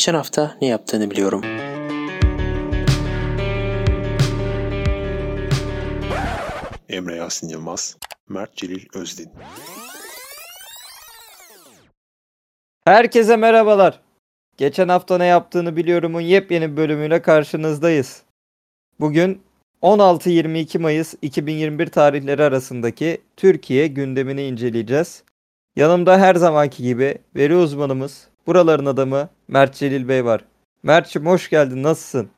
[0.00, 1.42] Geçen hafta ne yaptığını biliyorum.
[6.88, 7.96] Emre Yasin Yılmaz,
[8.28, 9.30] Mert Celil Özdin.
[12.84, 14.00] Herkese merhabalar.
[14.56, 18.22] Geçen hafta ne yaptığını biliyorumun yepyeni bölümüyle karşınızdayız.
[19.00, 19.42] Bugün
[19.82, 25.24] 16-22 Mayıs 2021 tarihleri arasındaki Türkiye gündemini inceleyeceğiz.
[25.76, 30.44] Yanımda her zamanki gibi veri uzmanımız, buraların adamı Mert Celil Bey var.
[30.82, 32.30] Mert'ciğim hoş geldin, nasılsın?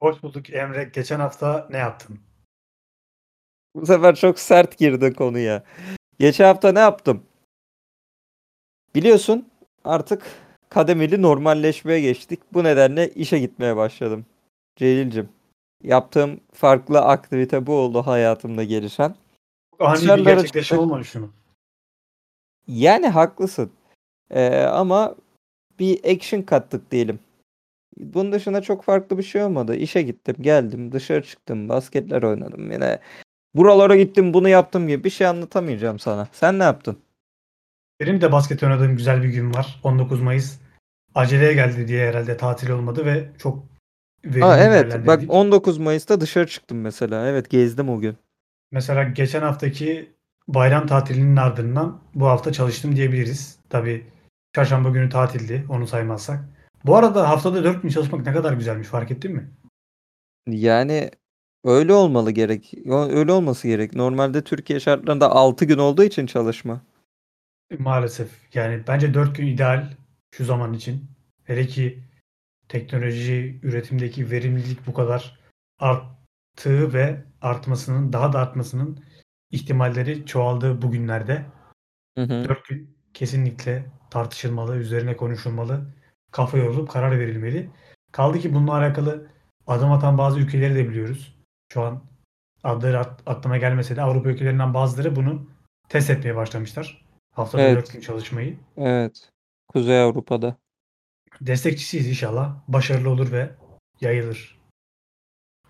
[0.00, 0.84] Hoş bulduk Emre.
[0.84, 2.20] Geçen hafta ne yaptın?
[3.74, 5.64] Bu sefer çok sert girdi konuya.
[6.18, 7.22] Geçen hafta ne yaptım?
[8.94, 9.48] Biliyorsun
[9.84, 10.22] artık
[10.68, 12.40] kademeli normalleşmeye geçtik.
[12.52, 14.26] Bu nedenle işe gitmeye başladım.
[14.76, 15.28] Celil'cim
[15.82, 19.14] yaptığım farklı aktivite bu oldu hayatımda gelişen.
[19.78, 20.80] Ani bir Dışarılara gerçekleşme çıktık.
[20.80, 21.30] olmamış şunu.
[22.66, 23.72] Yani haklısın.
[24.30, 25.14] Ee, ama
[25.78, 27.18] bir action kattık diyelim.
[27.98, 29.76] Bunun dışında çok farklı bir şey olmadı.
[29.76, 32.72] İşe gittim, geldim, dışarı çıktım, basketler oynadım.
[32.72, 32.98] Yine
[33.54, 36.28] buralara gittim, bunu yaptım gibi bir şey anlatamayacağım sana.
[36.32, 36.98] Sen ne yaptın?
[38.00, 39.80] Benim de basket oynadığım güzel bir gün var.
[39.82, 40.58] 19 Mayıs.
[41.14, 43.58] Aceleye geldi diye herhalde tatil olmadı ve çok
[44.42, 45.30] Aa, evet, bak değerlendirdik.
[45.30, 47.28] 19 Mayıs'ta dışarı çıktım mesela.
[47.28, 48.16] Evet, gezdim o gün.
[48.70, 50.10] Mesela geçen haftaki
[50.48, 53.58] bayram tatilinin ardından bu hafta çalıştım diyebiliriz.
[53.70, 54.06] Tabii
[54.56, 56.44] çarşamba günü tatildi onu saymazsak.
[56.84, 59.50] Bu arada haftada 4 gün çalışmak ne kadar güzelmiş fark ettin mi?
[60.46, 61.10] Yani
[61.64, 62.74] öyle olmalı gerek.
[62.86, 63.94] Öyle olması gerek.
[63.94, 66.80] Normalde Türkiye şartlarında 6 gün olduğu için çalışma.
[67.78, 68.54] Maalesef.
[68.54, 69.90] Yani bence 4 gün ideal
[70.30, 71.04] şu zaman için.
[71.44, 72.02] Hele ki
[72.68, 75.40] teknoloji üretimdeki verimlilik bu kadar
[75.78, 79.04] arttığı ve artmasının daha da artmasının
[79.50, 81.46] ihtimalleri çoğaldığı bu günlerde
[82.18, 82.48] Hı hı.
[82.48, 85.86] 4 gün kesinlikle tartışılmalı, üzerine konuşulmalı,
[86.30, 87.70] kafa yorulup karar verilmeli.
[88.12, 89.26] Kaldı ki bununla alakalı
[89.66, 91.36] adım atan bazı ülkeleri de biliyoruz.
[91.72, 92.02] Şu an
[92.64, 95.46] adları at- aklıma gelmese de Avrupa ülkelerinden bazıları bunu
[95.88, 97.06] test etmeye başlamışlar.
[97.34, 97.76] Haftada Evet.
[97.76, 98.58] 4 gün çalışmayı.
[98.76, 99.30] Evet.
[99.68, 100.56] Kuzey Avrupa'da.
[101.40, 102.56] Destekçisiyiz inşallah.
[102.68, 103.50] Başarılı olur ve
[104.00, 104.60] yayılır.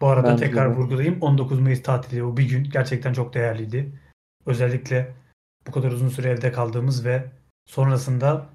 [0.00, 0.76] Bu arada Bence tekrar de.
[0.76, 1.22] vurgulayayım.
[1.22, 4.00] 19 Mayıs tatili o bir gün gerçekten çok değerliydi.
[4.46, 5.14] Özellikle
[5.66, 7.30] bu kadar uzun süre evde kaldığımız ve
[7.66, 8.46] sonrasında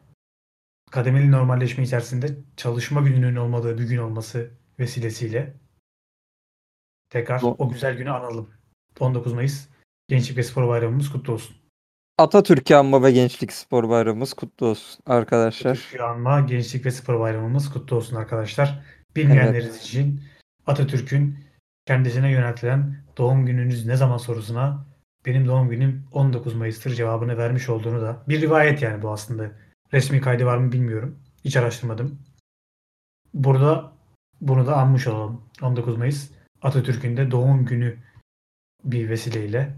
[0.91, 5.53] kademeli normalleşme içerisinde çalışma gününün olmadığı bir gün olması vesilesiyle
[7.09, 8.49] tekrar o güzel günü analım.
[8.99, 9.67] 19 Mayıs
[10.07, 11.55] Gençlik ve Spor Bayramımız kutlu olsun.
[12.17, 15.71] Atatürk Anma ve Gençlik Spor Bayramımız kutlu olsun arkadaşlar.
[15.71, 18.83] Atatürk'ü anma Gençlik ve Spor Bayramımız kutlu olsun arkadaşlar.
[19.15, 20.21] Bilmeyenleriniz için
[20.67, 21.39] Atatürk'ün
[21.85, 24.85] kendisine yöneltilen doğum gününüz ne zaman sorusuna
[25.25, 29.51] benim doğum günüm 19 Mayıs'tır cevabını vermiş olduğunu da bir rivayet yani bu aslında.
[29.93, 31.19] Resmi kaydı var mı bilmiyorum.
[31.45, 32.19] Hiç araştırmadım.
[33.33, 33.93] Burada
[34.41, 35.41] bunu da anmış olalım.
[35.61, 37.97] 19 Mayıs Atatürk'ün de doğum günü
[38.83, 39.77] bir vesileyle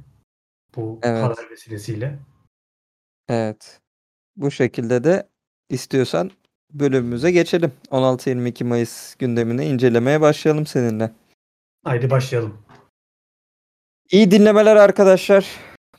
[0.75, 1.23] bu Evet.
[1.23, 2.19] haber vesilesiyle
[3.29, 3.81] Evet.
[4.35, 5.29] Bu şekilde de
[5.69, 6.31] istiyorsan
[6.73, 7.71] bölümümüze geçelim.
[7.91, 11.11] 16-22 Mayıs gündemini incelemeye başlayalım seninle.
[11.83, 12.57] haydi başlayalım.
[14.11, 15.45] İyi dinlemeler arkadaşlar.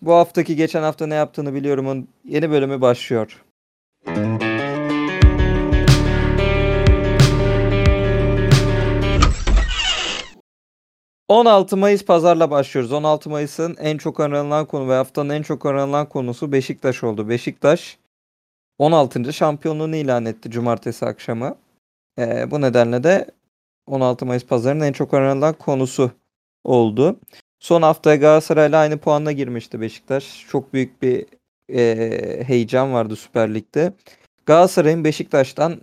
[0.03, 3.44] Bu haftaki geçen hafta ne yaptığını biliyorumun yeni bölümü başlıyor.
[11.28, 12.93] ...16 Mayıs pazarla başlıyoruz.
[12.93, 17.28] 16 Mayıs'ın en çok aranılan konu ve haftanın en çok aranılan konusu Beşiktaş oldu.
[17.28, 17.98] Beşiktaş
[18.78, 19.32] 16.
[19.32, 21.56] şampiyonluğunu ilan etti cumartesi akşamı.
[22.19, 23.26] Ee, bu nedenle de
[23.87, 26.10] 16 Mayıs pazarının en çok aranılan konusu
[26.64, 27.16] oldu.
[27.64, 30.47] Son haftaya Galatasaray'la aynı puanla girmişti Beşiktaş.
[30.48, 31.26] Çok büyük bir
[31.69, 33.92] eee, heyecan vardı Süper Lig'de.
[34.47, 35.80] Galatasaray'ın Beşiktaş'tan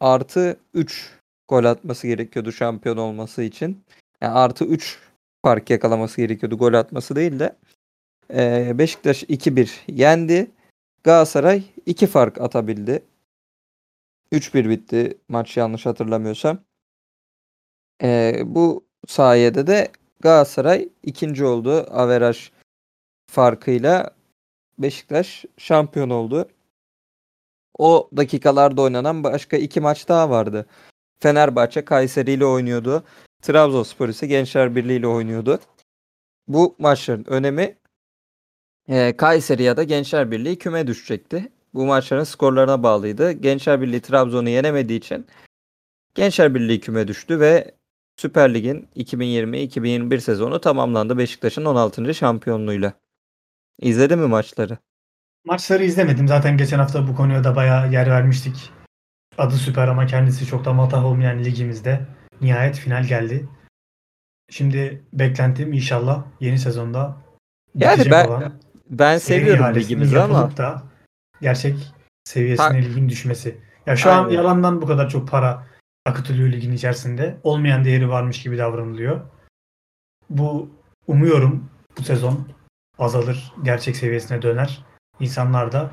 [0.00, 1.10] artı 3
[1.48, 3.84] gol atması gerekiyordu şampiyon olması için.
[4.20, 4.98] Yani artı 3
[5.44, 7.56] fark yakalaması gerekiyordu gol atması değil de.
[8.34, 10.50] Eee, Beşiktaş 2-1 yendi.
[11.04, 13.02] Galatasaray 2 fark atabildi.
[14.32, 16.58] 3-1 bitti maç yanlış hatırlamıyorsam.
[18.02, 19.88] Eee, bu sayede de
[20.20, 21.86] Galatasaray ikinci oldu.
[21.90, 22.50] Averaj
[23.30, 24.10] farkıyla
[24.78, 26.48] Beşiktaş şampiyon oldu.
[27.78, 30.66] O dakikalarda oynanan başka iki maç daha vardı.
[31.20, 33.04] Fenerbahçe Kayseri ile oynuyordu.
[33.42, 35.60] Trabzonspor ise Gençler Birliği ile oynuyordu.
[36.48, 37.76] Bu maçların önemi
[38.88, 41.52] e, Kayseri ya da Gençler Birliği küme düşecekti.
[41.74, 43.32] Bu maçların skorlarına bağlıydı.
[43.32, 45.26] Gençler Birliği Trabzon'u yenemediği için
[46.14, 47.77] Gençler Birliği küme düştü ve
[48.18, 52.14] Süper Lig'in 2020-2021 sezonu tamamlandı Beşiktaş'ın 16.
[52.14, 52.92] şampiyonluğuyla.
[53.80, 54.78] İzledin mi maçları?
[55.44, 56.28] Maçları izlemedim.
[56.28, 58.70] Zaten geçen hafta bu konuya da bayağı yer vermiştik.
[59.38, 62.06] adı süper ama kendisi çok da matah olmayan ligimizde
[62.40, 63.48] nihayet final geldi.
[64.50, 67.16] Şimdi beklentim inşallah yeni sezonda
[67.74, 68.52] Yani ben- olan
[68.90, 70.82] Ben seviyorum ligimizi ama da
[71.42, 71.76] gerçek
[72.24, 73.60] seviyesine Ha- ligin düşmesi.
[73.86, 74.36] Ya şu an Aynen.
[74.36, 75.66] yalandan bu kadar çok para
[76.08, 77.38] akıtılıyor ligin içerisinde.
[77.42, 79.20] Olmayan değeri varmış gibi davranılıyor.
[80.30, 80.70] Bu
[81.06, 82.48] umuyorum bu sezon
[82.98, 84.84] azalır, gerçek seviyesine döner.
[85.20, 85.90] İnsanlar da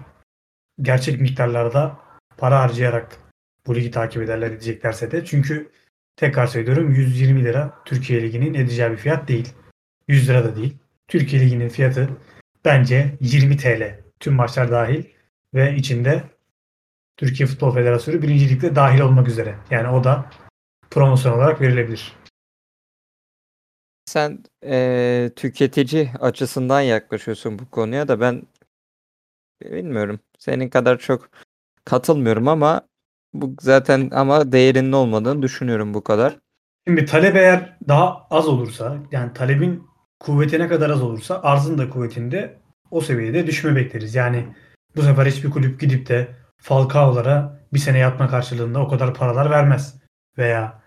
[0.81, 1.99] gerçek miktarlarda
[2.37, 3.17] para harcayarak
[3.67, 5.25] bu ligi takip ederler edeceklerse de.
[5.25, 5.71] Çünkü
[6.15, 9.53] tekrar söylüyorum 120 lira Türkiye Ligi'nin edeceği bir fiyat değil.
[10.07, 10.77] 100 lira da değil.
[11.07, 12.09] Türkiye Ligi'nin fiyatı
[12.65, 13.99] bence 20 TL.
[14.19, 15.03] Tüm maçlar dahil
[15.53, 16.23] ve içinde
[17.17, 19.55] Türkiye Futbol Federasyonu birincilikte dahil olmak üzere.
[19.69, 20.25] Yani o da
[20.91, 22.13] promosyon olarak verilebilir.
[24.05, 28.43] sen eee, tüketici açısından yaklaşıyorsun bu konuya da ben
[29.63, 30.19] bilmiyorum.
[30.39, 31.29] Senin kadar çok
[31.85, 32.81] katılmıyorum ama
[33.33, 36.37] bu zaten ama değerinin olmadığını düşünüyorum bu kadar.
[36.87, 39.87] Şimdi talep eğer daha az olursa yani talebin
[40.19, 42.59] kuvveti ne kadar az olursa arzın da kuvvetinde
[42.91, 44.15] o seviyede düşme bekleriz.
[44.15, 44.45] Yani
[44.95, 46.27] bu sefer hiçbir kulüp gidip de
[46.61, 50.01] Falcao'lara bir sene yatma karşılığında o kadar paralar vermez.
[50.37, 50.83] Veya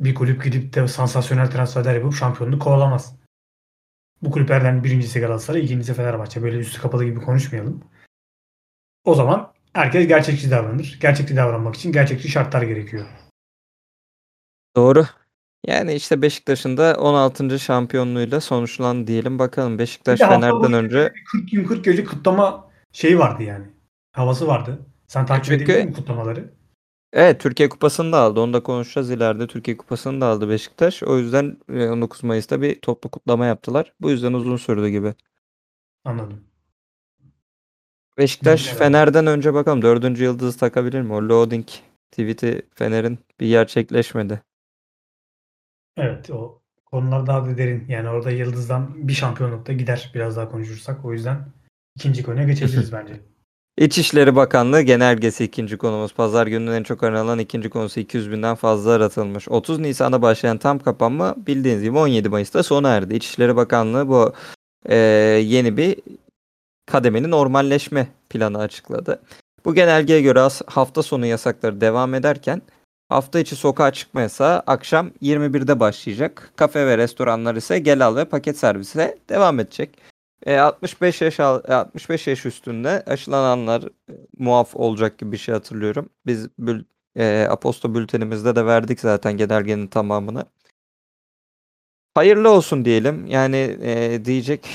[0.00, 3.16] bir kulüp gidip de sansasyonel transferler yapıp şampiyonluğu kovalamaz.
[4.22, 6.42] Bu kulüplerden birincisi Galatasaray, ikincisi Fenerbahçe.
[6.42, 7.84] Böyle üstü kapalı gibi konuşmayalım.
[9.04, 10.98] O zaman herkes gerçekçi davranır.
[11.00, 13.06] Gerçekçi davranmak için gerçekçi şartlar gerekiyor.
[14.76, 15.06] Doğru.
[15.66, 17.58] Yani işte Beşiktaş'ın da 16.
[17.58, 19.38] şampiyonluğuyla sonuçlandı diyelim.
[19.38, 23.73] Bakalım Beşiktaş Fener'den önce bir 40 gün 40 gece kutlama şeyi vardı yani.
[24.14, 24.86] Havası vardı.
[25.06, 26.54] Sen takip Çünkü- edebildin mi kutlamaları?
[27.12, 28.40] Evet Türkiye Kupası'nı da aldı.
[28.40, 29.46] Onu da konuşacağız ileride.
[29.46, 31.02] Türkiye Kupası'nı da aldı Beşiktaş.
[31.02, 33.92] O yüzden e, 19 Mayıs'ta bir toplu kutlama yaptılar.
[34.00, 35.14] Bu yüzden uzun sürdü gibi.
[36.04, 36.44] Anladım.
[38.18, 38.78] Beşiktaş abi.
[38.78, 41.12] Fener'den önce bakalım dördüncü yıldızı takabilir mi?
[41.14, 41.66] O loading
[42.10, 44.42] tweet'i Fener'in bir gerçekleşmedi.
[45.96, 47.84] Evet o konular daha da derin.
[47.88, 51.04] Yani orada Yıldız'dan bir şampiyonlukta gider biraz daha konuşursak.
[51.04, 51.46] O yüzden
[51.96, 53.20] ikinci konuya geçebiliriz bence.
[53.78, 56.14] İçişleri Bakanlığı genelgesi ikinci konumuz.
[56.14, 59.48] Pazar gününün en çok aranan ikinci konusu 200 binden fazla aratılmış.
[59.48, 63.14] 30 Nisan'da başlayan tam kapanma bildiğiniz gibi 17 Mayıs'ta sona erdi.
[63.14, 64.32] İçişleri Bakanlığı bu
[64.86, 64.96] e,
[65.44, 65.96] yeni bir
[66.86, 69.22] kademenin normalleşme planı açıkladı.
[69.64, 72.62] Bu genelgeye göre hafta sonu yasakları devam ederken
[73.08, 76.52] hafta içi sokağa çıkma yasağı akşam 21'de başlayacak.
[76.56, 80.13] Kafe ve restoranlar ise gel al ve paket servise devam edecek.
[80.44, 85.54] E, 65 yaş al- e, 65 yaş üstünde aşılananlar e, muaf olacak gibi bir şey
[85.54, 86.10] hatırlıyorum.
[86.26, 86.84] Biz bül,
[87.16, 90.44] e, Aposto bültenimizde de verdik zaten genelgenin tamamını.
[92.14, 93.26] Hayırlı olsun diyelim.
[93.26, 94.68] Yani e, diyecek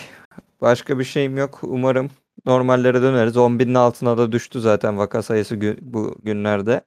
[0.62, 1.60] başka bir şeyim yok.
[1.64, 2.10] Umarım
[2.46, 3.38] normallere döneriz.
[3.38, 6.82] 10 binin altına da düştü zaten vaka sayısı gü- bu günlerde.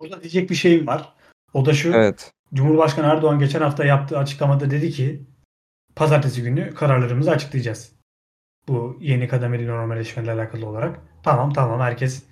[0.00, 1.12] Burada diyecek bir şeyim var.
[1.54, 1.92] O da şu.
[1.92, 2.32] Evet.
[2.54, 5.22] Cumhurbaşkanı Erdoğan geçen hafta yaptığı açıklamada dedi ki
[5.96, 7.92] pazartesi günü kararlarımızı açıklayacağız.
[8.68, 11.00] Bu yeni kademeli normalleşmeyle alakalı olarak.
[11.22, 12.24] Tamam tamam herkes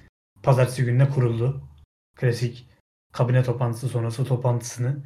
[0.43, 1.69] pazartesi gününe kuruldu.
[2.17, 2.69] Klasik
[3.12, 5.05] kabine toplantısı sonrası toplantısını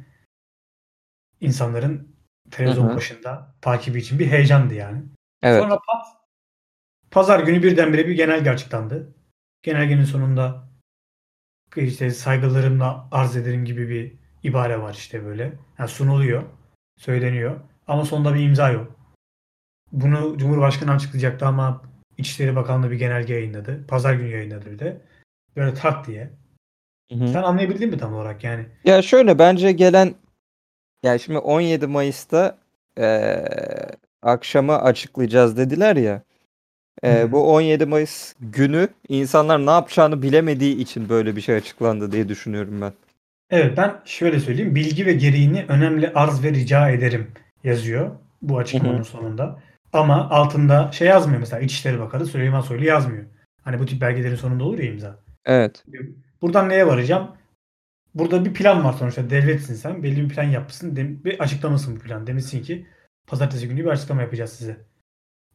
[1.41, 2.15] insanların
[2.51, 5.03] televizyon başında takibi için bir heyecandı yani.
[5.43, 5.61] Evet.
[5.61, 6.05] Sonra pat,
[7.11, 9.15] pazar günü birdenbire bir genelge açıklandı.
[9.63, 10.69] Genelgenin sonunda
[11.75, 15.53] işte saygılarımla arz ederim gibi bir ibare var işte böyle.
[15.79, 16.43] Yani sunuluyor,
[16.97, 18.95] söyleniyor ama sonunda bir imza yok.
[19.91, 21.81] Bunu Cumhurbaşkanı açıklayacaktı ama
[22.17, 23.87] İçişleri Bakanlığı bir genelge yayınladı.
[23.87, 25.01] Pazar günü yayınladı bir de.
[25.55, 26.29] Böyle tak diye.
[27.11, 27.27] Hı hı.
[27.27, 28.65] Sen anlayabildin mi tam olarak yani?
[28.83, 30.15] Ya şöyle bence gelen
[31.03, 32.57] ya şimdi 17 Mayıs'ta
[32.97, 33.45] eee
[34.21, 36.21] akşama açıklayacağız dediler ya.
[37.05, 37.31] Hı.
[37.31, 42.81] bu 17 Mayıs günü insanlar ne yapacağını bilemediği için böyle bir şey açıklandı diye düşünüyorum
[42.81, 42.93] ben.
[43.49, 44.75] Evet ben şöyle söyleyeyim.
[44.75, 47.31] Bilgi ve gereğini önemli arz ve rica ederim
[47.67, 49.59] yazıyor bu açıklamanın sonunda.
[49.93, 53.25] Ama altında şey yazmıyor mesela İçişleri Bakanı Süleyman Soylu yazmıyor.
[53.63, 55.19] Hani bu tip belgelerin sonunda olur ya imza.
[55.45, 55.85] Evet.
[56.41, 57.31] Buradan neye varacağım?
[58.15, 59.29] Burada bir plan var sonuçta.
[59.29, 60.03] Devletsin sen.
[60.03, 60.95] Belli bir plan yapmışsın.
[60.95, 62.27] Dem- bir açıklamasın bu plan.
[62.27, 62.87] Demişsin ki
[63.27, 64.77] pazartesi günü bir açıklama yapacağız size.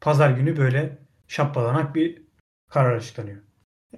[0.00, 2.22] Pazar günü böyle şapalanak bir
[2.70, 3.38] karar açıklanıyor.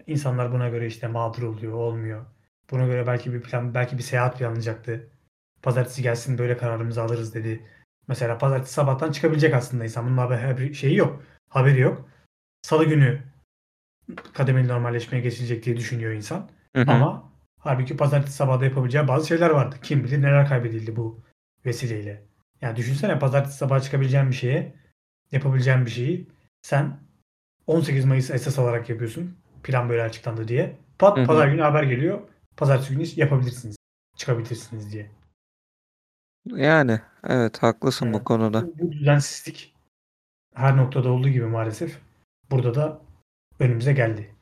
[0.07, 2.27] İnsanlar buna göre işte mağdur oluyor, olmuyor.
[2.71, 5.11] Buna göre belki bir plan, belki bir seyahat planlayacaktı.
[5.63, 7.67] Pazartesi gelsin böyle kararımızı alırız dedi.
[8.09, 10.07] Mesela pazartesi sabahtan çıkabilecek aslında insan.
[10.07, 11.23] Bunun haber, şeyi yok.
[11.49, 12.09] Haberi yok.
[12.63, 13.23] Salı günü
[14.33, 16.51] kademeli normalleşmeye geçilecek diye düşünüyor insan.
[16.77, 16.91] Hı hı.
[16.91, 19.77] Ama halbuki pazartesi sabahda yapabileceği bazı şeyler vardı.
[19.83, 21.21] Kim bilir neler kaybedildi bu
[21.67, 22.23] vesileyle.
[22.61, 24.75] Yani düşünsene pazartesi sabah çıkabileceğin bir şeye,
[25.33, 26.29] yapabileceğin bir şeyi
[26.63, 26.99] sen
[27.67, 29.37] 18 Mayıs esas alarak yapıyorsun.
[29.63, 30.77] plan böyle açıklandı diye.
[30.99, 31.27] Pat Hı hı.
[31.27, 32.21] pazar günü haber geliyor.
[32.57, 33.77] Pazartesi günü yapabilirsiniz.
[34.17, 35.11] Çıkabilirsiniz diye.
[36.47, 38.25] Yani evet haklısın bu Evet.
[38.25, 38.67] konuda.
[38.67, 39.75] Bu, bu düzensizlik
[40.55, 41.99] her noktada olduğu gibi maalesef
[42.51, 43.01] burada da
[43.61, 44.35] önümüze geldi.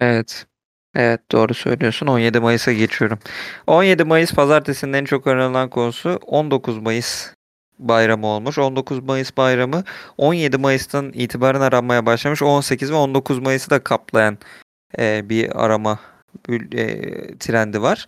[0.00, 0.46] Evet.
[0.94, 2.06] Evet doğru söylüyorsun.
[2.06, 3.18] 17 Mayıs'a geçiyorum.
[3.66, 7.34] 17 Mayıs pazartesinin en çok öğrenilen konusu 19 Mayıs
[7.78, 8.58] bayramı olmuş.
[8.58, 9.84] 19 Mayıs bayramı
[10.18, 12.42] 17 Mayıs'tan itibaren aranmaya başlamış.
[12.42, 14.38] 18 ve 19 Mayıs'ı da kaplayan
[14.98, 15.98] e, bir arama
[16.48, 18.06] e, trendi var.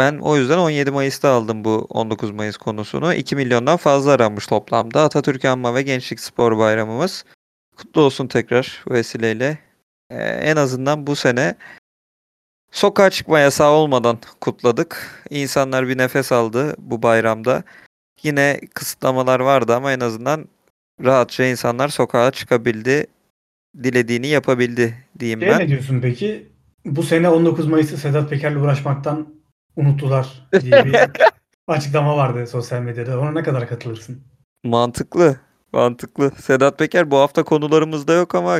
[0.00, 3.14] Ben o yüzden 17 Mayıs'ta aldım bu 19 Mayıs konusunu.
[3.14, 5.02] 2 milyondan fazla aranmış toplamda.
[5.02, 7.24] Atatürk Anma ve Gençlik Spor Bayramımız.
[7.76, 9.58] Kutlu olsun tekrar bu vesileyle.
[10.10, 11.54] Ee, en azından bu sene
[12.70, 15.22] sokağa çıkma yasağı olmadan kutladık.
[15.30, 17.62] İnsanlar bir nefes aldı bu bayramda.
[18.22, 20.48] Yine kısıtlamalar vardı ama en azından
[21.04, 23.06] rahatça insanlar sokağa çıkabildi.
[23.82, 25.58] Dilediğini yapabildi diyeyim Şey ben.
[25.58, 26.48] ne diyorsun peki?
[26.84, 29.39] Bu sene 19 Mayıs'ı Sedat Peker'le uğraşmaktan
[29.76, 30.96] unuttular diye bir
[31.68, 33.20] açıklama vardı sosyal medyada.
[33.20, 34.22] Ona ne kadar katılırsın?
[34.64, 35.36] Mantıklı.
[35.72, 36.30] Mantıklı.
[36.30, 38.58] Sedat Peker bu hafta konularımızda yok ama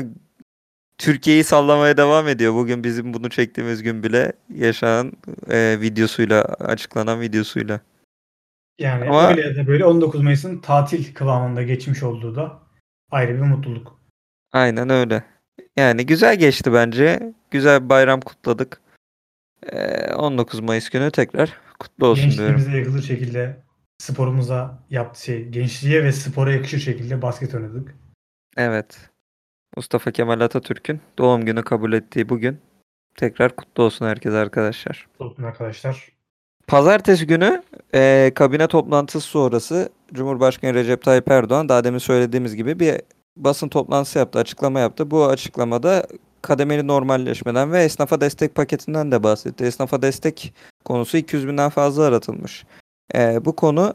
[0.98, 2.54] Türkiye'yi sallamaya devam ediyor.
[2.54, 5.12] Bugün bizim bunu çektiğimiz gün bile yaşanan
[5.50, 7.80] e, videosuyla, açıklanan videosuyla.
[8.78, 12.58] Yani Ama- öyle ya da böyle 19 Mayıs'ın tatil kıvamında geçmiş olduğu da
[13.10, 13.98] ayrı bir mutluluk.
[14.52, 15.24] Aynen öyle.
[15.76, 17.32] Yani güzel geçti bence.
[17.50, 18.80] Güzel bir bayram kutladık.
[19.72, 22.56] E, 19 Mayıs günü tekrar kutlu olsun diyorum.
[22.56, 23.56] Gençliğimize yakılır şekilde
[23.98, 27.94] sporumuza yaptı şey, gençliğe ve spora yakışır şekilde basket oynadık.
[28.56, 29.10] Evet.
[29.76, 32.58] Mustafa Kemal Atatürk'ün doğum günü kabul ettiği bugün
[33.16, 35.08] tekrar kutlu olsun herkese arkadaşlar.
[35.18, 36.08] Olsun arkadaşlar.
[36.66, 37.62] Pazartesi günü
[37.94, 43.00] e, kabine toplantısı sonrası Cumhurbaşkanı Recep Tayyip Erdoğan daha demin söylediğimiz gibi bir
[43.36, 45.10] basın toplantısı yaptı, açıklama yaptı.
[45.10, 46.06] Bu açıklamada
[46.42, 49.64] kademeli normalleşmeden ve esnafa destek paketinden de bahsetti.
[49.64, 50.54] Esnafa destek
[50.84, 52.64] konusu 200 binden fazla aratılmış.
[53.14, 53.94] E, bu konu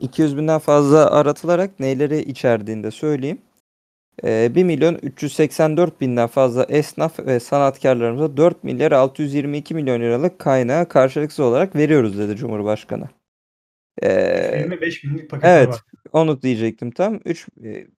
[0.00, 3.38] 200 binden fazla aratılarak neyleri içerdiğini de söyleyeyim.
[4.24, 10.88] E, 1 milyon 384 binden fazla esnaf ve sanatkarlarımıza 4 milyar 622 milyon liralık kaynağı
[10.88, 13.08] karşılıksız olarak veriyoruz dedi Cumhurbaşkanı.
[14.02, 15.68] E, 25 binlik paketler evet.
[15.68, 15.80] var.
[16.12, 17.20] onu diyecektim tam.
[17.24, 17.48] 3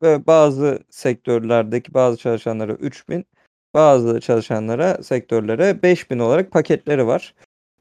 [0.03, 3.27] ve bazı sektörlerdeki bazı çalışanlara 3000,
[3.75, 7.35] bazı çalışanlara, sektörlere 5000 olarak paketleri var.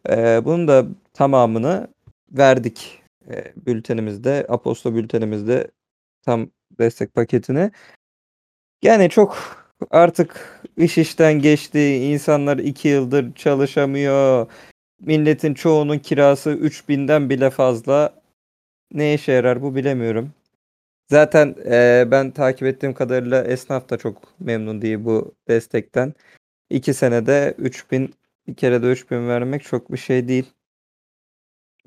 [0.09, 1.87] E, bunun da tamamını
[2.31, 5.71] verdik e, bültenimizde, Aposto bültenimizde
[6.21, 7.71] tam destek paketini.
[8.83, 9.37] Yani çok
[9.91, 11.95] artık iş işten geçti.
[11.95, 14.47] İnsanlar 2 yıldır çalışamıyor.
[15.01, 18.21] Milletin çoğunun kirası 3000'den bile fazla.
[18.93, 20.33] Ne işe yarar bu bilemiyorum.
[21.09, 26.13] Zaten e, ben takip ettiğim kadarıyla esnaf da çok memnun değil bu destekten.
[26.69, 28.13] 2 senede 3000
[28.47, 30.53] bir kere de 3000 vermek çok bir şey değil.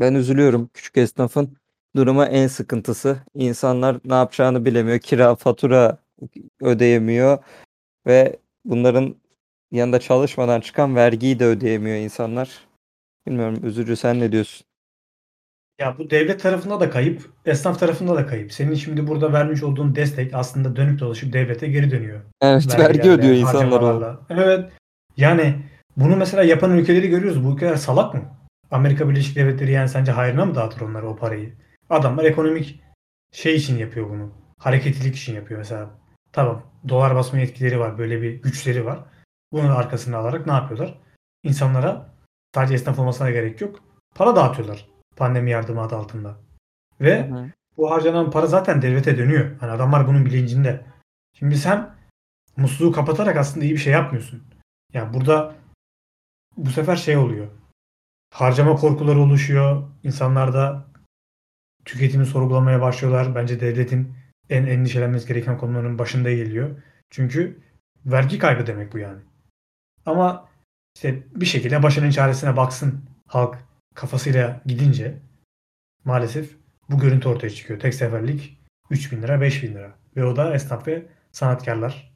[0.00, 1.56] Ben üzülüyorum küçük esnafın
[1.96, 3.18] duruma en sıkıntısı.
[3.34, 4.98] İnsanlar ne yapacağını bilemiyor.
[4.98, 5.98] Kira, fatura
[6.62, 7.38] ödeyemiyor
[8.06, 9.16] ve bunların
[9.72, 12.68] yanında çalışmadan çıkan vergiyi de ödeyemiyor insanlar.
[13.26, 14.66] Bilmiyorum üzücü sen ne diyorsun?
[15.78, 18.52] Ya bu devlet tarafında da kayıp, esnaf tarafında da kayıp.
[18.52, 22.20] Senin şimdi burada vermiş olduğun destek aslında dönüp dolaşıp devlete geri dönüyor.
[22.42, 24.20] Evet vergi ödüyor insanlar o.
[24.30, 24.72] Evet.
[25.16, 25.56] Yani
[25.96, 27.44] bunu mesela yapan ülkeleri görüyoruz.
[27.44, 28.20] Bu ülkeler salak mı?
[28.70, 31.52] Amerika Birleşik Devletleri yani sence hayrına mı dağıtır onlara o parayı?
[31.90, 32.80] Adamlar ekonomik
[33.32, 34.32] şey için yapıyor bunu.
[34.58, 35.90] Hareketlilik için yapıyor mesela.
[36.32, 36.62] Tamam.
[36.88, 37.98] Dolar basma yetkileri var.
[37.98, 38.98] Böyle bir güçleri var.
[39.52, 40.98] Bunun arkasını alarak ne yapıyorlar?
[41.42, 42.14] İnsanlara
[42.54, 43.80] sadece esnaf olmasına gerek yok.
[44.14, 44.86] Para dağıtıyorlar.
[45.16, 46.36] Pandemi yardımı adı altında.
[47.00, 47.50] Ve Hı hı.
[47.76, 49.56] bu harcanan para zaten devlete dönüyor.
[49.60, 50.84] Hani adamlar bunun bilincinde.
[51.38, 51.94] Şimdi sen
[52.56, 54.42] musluğu kapatarak aslında iyi bir şey yapmıyorsun.
[54.92, 55.54] Yani burada
[56.56, 57.48] bu sefer şey oluyor.
[58.34, 59.88] Harcama korkuları oluşuyor.
[60.02, 60.86] İnsanlarda
[61.84, 63.34] tüketimi sorgulamaya başlıyorlar.
[63.34, 64.14] Bence devletin
[64.50, 66.82] en endişelenmesi gereken konuların başında geliyor.
[67.10, 67.62] Çünkü
[68.06, 69.22] vergi kaybı demek bu yani.
[70.06, 70.48] Ama
[70.96, 73.58] işte bir şekilde başının çaresine baksın halk
[73.94, 75.18] kafasıyla gidince
[76.04, 76.56] maalesef
[76.90, 77.80] bu görüntü ortaya çıkıyor.
[77.80, 78.58] Tek seferlik
[78.90, 79.98] 3 bin lira 5 bin lira.
[80.16, 82.12] Ve o da esnaf ve sanatkarlar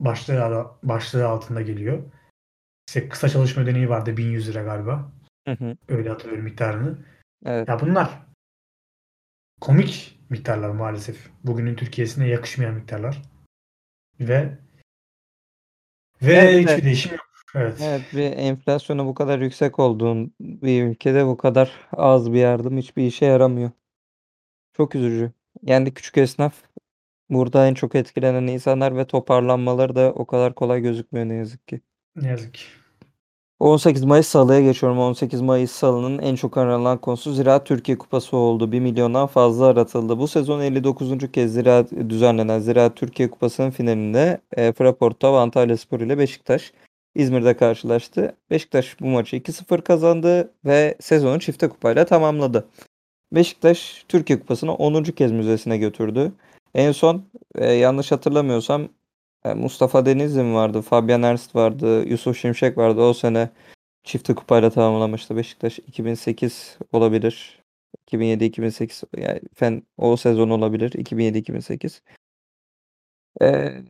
[0.00, 2.12] başlığı, başlığı altında geliyor.
[2.88, 5.12] İşte kısa çalışma ödeneği vardı 1100 lira galiba.
[5.48, 5.76] Hı hı.
[5.88, 6.98] Öyle hatırlıyorum miktarını.
[7.44, 7.68] Evet.
[7.68, 8.22] Ya bunlar
[9.60, 11.30] komik miktarlar maalesef.
[11.44, 13.22] Bugünün Türkiye'sine yakışmayan miktarlar.
[14.20, 14.58] Ve
[16.22, 16.84] ve Evet, hiçbir evet.
[16.84, 17.27] değişim yok.
[17.54, 17.78] Evet.
[17.82, 23.06] Evet bir enflasyonu bu kadar yüksek olduğun bir ülkede bu kadar az bir yardım hiçbir
[23.06, 23.70] işe yaramıyor.
[24.72, 25.32] Çok üzücü.
[25.62, 26.54] Yani küçük esnaf
[27.30, 31.80] burada en çok etkilenen insanlar ve toparlanmaları da o kadar kolay gözükmüyor ne yazık ki.
[32.16, 32.62] Ne yazık ki.
[33.60, 34.98] 18 Mayıs Salı'ya geçiyorum.
[34.98, 38.72] 18 Mayıs Salı'nın en çok aranan konusu Ziraat Türkiye Kupası oldu.
[38.72, 40.18] 1 milyondan fazla aratıldı.
[40.18, 41.32] Bu sezon 59.
[41.32, 46.72] kez Ziraat düzenlenen Ziraat Türkiye Kupası'nın finalinde e, Fraporta ve Antalyaspor ile Beşiktaş
[47.14, 48.36] İzmir'de karşılaştı.
[48.50, 52.68] Beşiktaş bu maçı 2-0 kazandı ve sezonu çifte kupayla tamamladı.
[53.32, 55.02] Beşiktaş Türkiye Kupası'nı 10.
[55.04, 56.32] kez müzesine götürdü.
[56.74, 57.24] En son
[57.54, 58.88] e, yanlış hatırlamıyorsam
[59.44, 63.00] e, Mustafa Denizli vardı, Fabian Ernst vardı, Yusuf Şimşek vardı.
[63.00, 63.50] O sene
[64.04, 65.78] çifte kupayla tamamlamıştı Beşiktaş.
[65.78, 67.62] 2008 olabilir.
[68.12, 70.90] 2007-2008 yani fen o sezon olabilir.
[70.92, 72.00] 2007-2008.
[73.42, 73.82] Ee,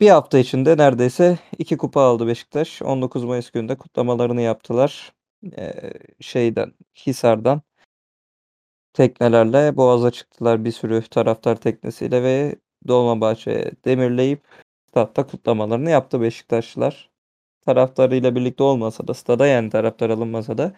[0.00, 2.82] bir hafta içinde neredeyse iki kupa aldı Beşiktaş.
[2.82, 5.12] 19 Mayıs gününde kutlamalarını yaptılar.
[5.58, 6.72] Ee, şeyden,
[7.06, 7.62] Hisar'dan
[8.92, 12.56] teknelerle Boğaz'a çıktılar bir sürü taraftar teknesiyle ve
[12.88, 14.40] Dolmabahçe'ye demirleyip
[14.88, 17.10] statta kutlamalarını yaptı Beşiktaşlılar.
[17.66, 20.72] Taraftarıyla birlikte olmasa da stada yani taraftar alınmasa da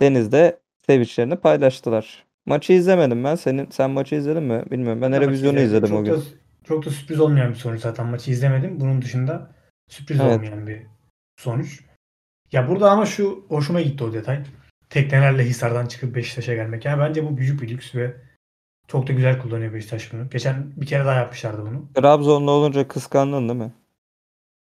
[0.00, 2.24] denizde sevinçlerini paylaştılar.
[2.46, 3.34] Maçı izlemedim ben.
[3.34, 4.64] Senin sen maçı izledin mi?
[4.70, 5.02] Bilmiyorum.
[5.02, 6.12] Ben televizyonu izledim çok o gün.
[6.12, 6.20] Da,
[6.64, 8.06] çok da sürpriz olmayan bir sonuç zaten.
[8.06, 8.80] Maçı izlemedim.
[8.80, 9.54] Bunun dışında
[9.88, 10.36] sürpriz Evet.
[10.36, 10.82] olmayan bir
[11.36, 11.80] sonuç.
[12.52, 14.44] Ya burada ama şu hoşuma gitti o detay.
[14.90, 16.84] Teknelerle Hisar'dan çıkıp Beşiktaş'a gelmek.
[16.84, 18.16] Yani bence bu büyük bir lüks ve
[18.88, 20.30] çok da güzel kullanıyor Beşiktaş bunu.
[20.30, 21.88] Geçen bir kere daha yapmışlardı bunu.
[21.94, 23.72] Trabzonlu olunca kıskandın değil mi?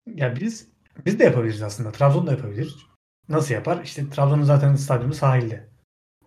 [0.06, 0.68] Ya biz
[1.06, 1.92] biz de yapabiliriz aslında.
[1.92, 2.86] Trabzon da yapabilir.
[3.28, 3.80] Nasıl yapar?
[3.84, 5.68] İşte Trabzon'un zaten stadyumu sahilde.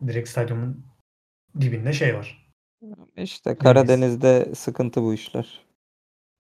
[0.08, 0.86] Direkt stadyumun
[1.62, 2.41] dibinde şey var.
[3.18, 5.66] İşte Karadeniz'de sıkıntı bu işler.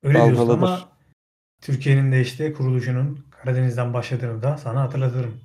[0.04, 0.68] Öyle diyorsun Dalgalıdır.
[0.68, 0.90] ama
[1.62, 5.42] Türkiye'nin de işte kuruluşunun Karadeniz'den başladığını da sana hatırlatırım.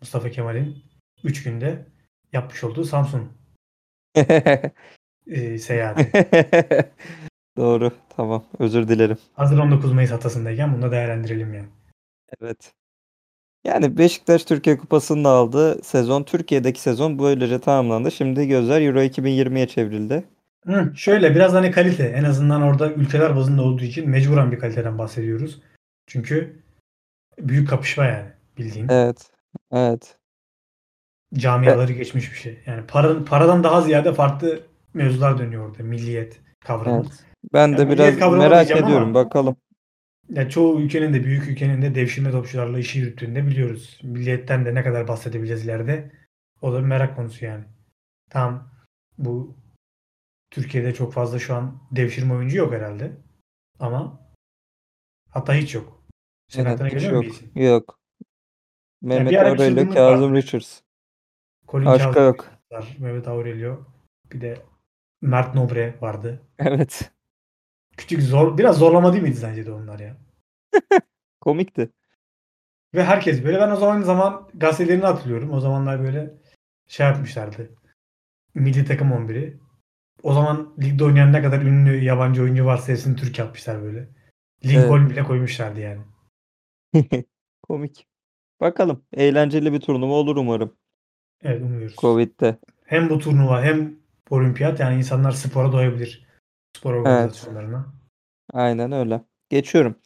[0.00, 0.84] Mustafa Kemal'in
[1.24, 1.86] 3 günde
[2.32, 3.32] yapmış olduğu Samsun
[5.26, 6.12] e, seyahati.
[7.56, 7.92] Doğru.
[8.16, 8.44] Tamam.
[8.58, 9.18] Özür dilerim.
[9.32, 11.68] Hazır 19 Mayıs hatasındayken bunu da değerlendirelim yani.
[12.40, 12.72] Evet.
[13.64, 15.82] Yani Beşiktaş Türkiye Kupası'nı da aldı.
[15.84, 18.10] Sezon Türkiye'deki sezon böylece tamamlandı.
[18.12, 20.24] Şimdi gözler Euro 2020'ye çevrildi.
[20.66, 22.04] Hı, şöyle biraz hani kalite.
[22.04, 25.60] En azından orada ülkeler bazında olduğu için mecburen bir kaliteden bahsediyoruz.
[26.06, 26.62] Çünkü
[27.38, 28.88] büyük kapışma yani bildiğin.
[28.88, 29.30] Evet.
[29.72, 30.16] Evet.
[31.34, 32.58] Camiaları geçmiş bir şey.
[32.66, 34.60] Yani para, paradan daha ziyade farklı
[34.94, 35.82] mevzular dönüyor orada.
[35.82, 37.00] Milliyet kavramı.
[37.02, 37.24] Evet.
[37.54, 39.02] Ben de Ya biraz merak ediyorum.
[39.02, 39.56] ama- Bakalım.
[40.30, 44.00] Ya çoğu ülkenin de büyük ülkenin de devşirme topçularla işi yürüttüğünü de biliyoruz.
[44.02, 46.10] Milliyetten de ne kadar bahsedebileceğiz ileride.
[46.62, 47.64] O da bir merak konusu yani.
[48.30, 48.68] Tam
[49.18, 49.56] bu
[50.54, 53.16] Türkiye'de çok fazla şu an devşirme oyuncu yok herhalde.
[53.78, 54.20] Ama
[55.30, 56.04] hatta hiç yok.
[56.48, 57.24] Senin Evet, hiç yok.
[57.26, 57.50] isim?
[57.54, 58.00] Yok.
[59.02, 60.36] Mehmet bir Aurelio, Kazım vardı.
[60.36, 60.80] Richards.
[61.68, 62.50] Colin Başka Kazım yok.
[62.72, 63.84] var, Mehmet Aurelio.
[64.32, 64.62] Bir de
[65.22, 66.42] Mert Nobre vardı.
[66.58, 67.10] Evet.
[67.96, 70.16] Küçük zor, biraz zorlama değil miydi sence de onlar ya?
[71.40, 71.90] Komikti.
[72.94, 75.52] Ve herkes böyle ben o zaman zaman gazetelerini hatırlıyorum.
[75.52, 76.34] O zamanlar böyle
[76.86, 77.70] şey yapmışlardı.
[78.54, 79.63] Milli takım 11'i.
[80.24, 84.08] O zaman ligde oynayan ne kadar ünlü yabancı oyuncu varsa hepsini Türk yapmışlar böyle.
[84.64, 85.10] Lincoln Evet.
[85.10, 86.00] bile koymuşlardı yani.
[87.62, 88.06] Komik.
[88.60, 89.04] Bakalım.
[89.12, 90.76] Eğlenceli bir turnuva olur umarım.
[91.42, 91.96] Evet umuyoruz.
[91.96, 92.58] Covid'de.
[92.84, 93.96] Hem bu turnuva hem
[94.30, 96.26] olimpiyat yani insanlar spora doyabilir.
[96.76, 97.86] Spor organizasyonlarına.
[98.52, 99.20] Aynen öyle.
[99.50, 99.96] Geçiyorum.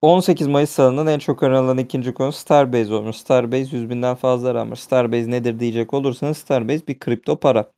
[0.00, 3.16] 18 Mayıs salının en çok aranan ikinci konu Starbase olmuş.
[3.16, 4.80] Starbase 100 binden fazla aranmış.
[4.80, 7.72] Starbase nedir diyecek olursanız Starbase bir kripto para.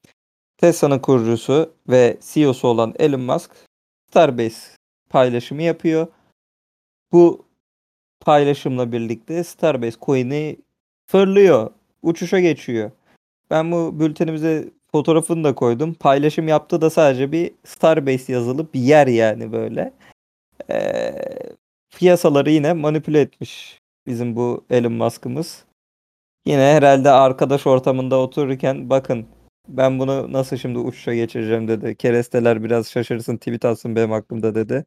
[0.63, 3.51] Tesla'nın kurucusu ve CEO'su olan Elon Musk
[4.11, 4.77] Starbase
[5.11, 6.07] paylaşımı yapıyor.
[7.13, 7.45] Bu
[8.21, 10.57] paylaşımla birlikte Starbase coin'i
[11.07, 11.71] fırlıyor.
[12.03, 12.91] Uçuşa geçiyor.
[13.51, 15.95] Ben bu bültenimize fotoğrafını da koydum.
[15.95, 19.93] Paylaşım yaptı da sadece bir Starbase yazılı bir yer yani böyle.
[20.71, 21.15] Ee,
[21.91, 25.65] piyasaları yine manipüle etmiş bizim bu Elon Musk'ımız.
[26.47, 29.27] Yine herhalde arkadaş ortamında otururken bakın
[29.69, 31.97] ben bunu nasıl şimdi uçuşa geçireceğim dedi.
[31.97, 34.85] Keresteler biraz şaşırsın tweet atsın benim hakkımda dedi.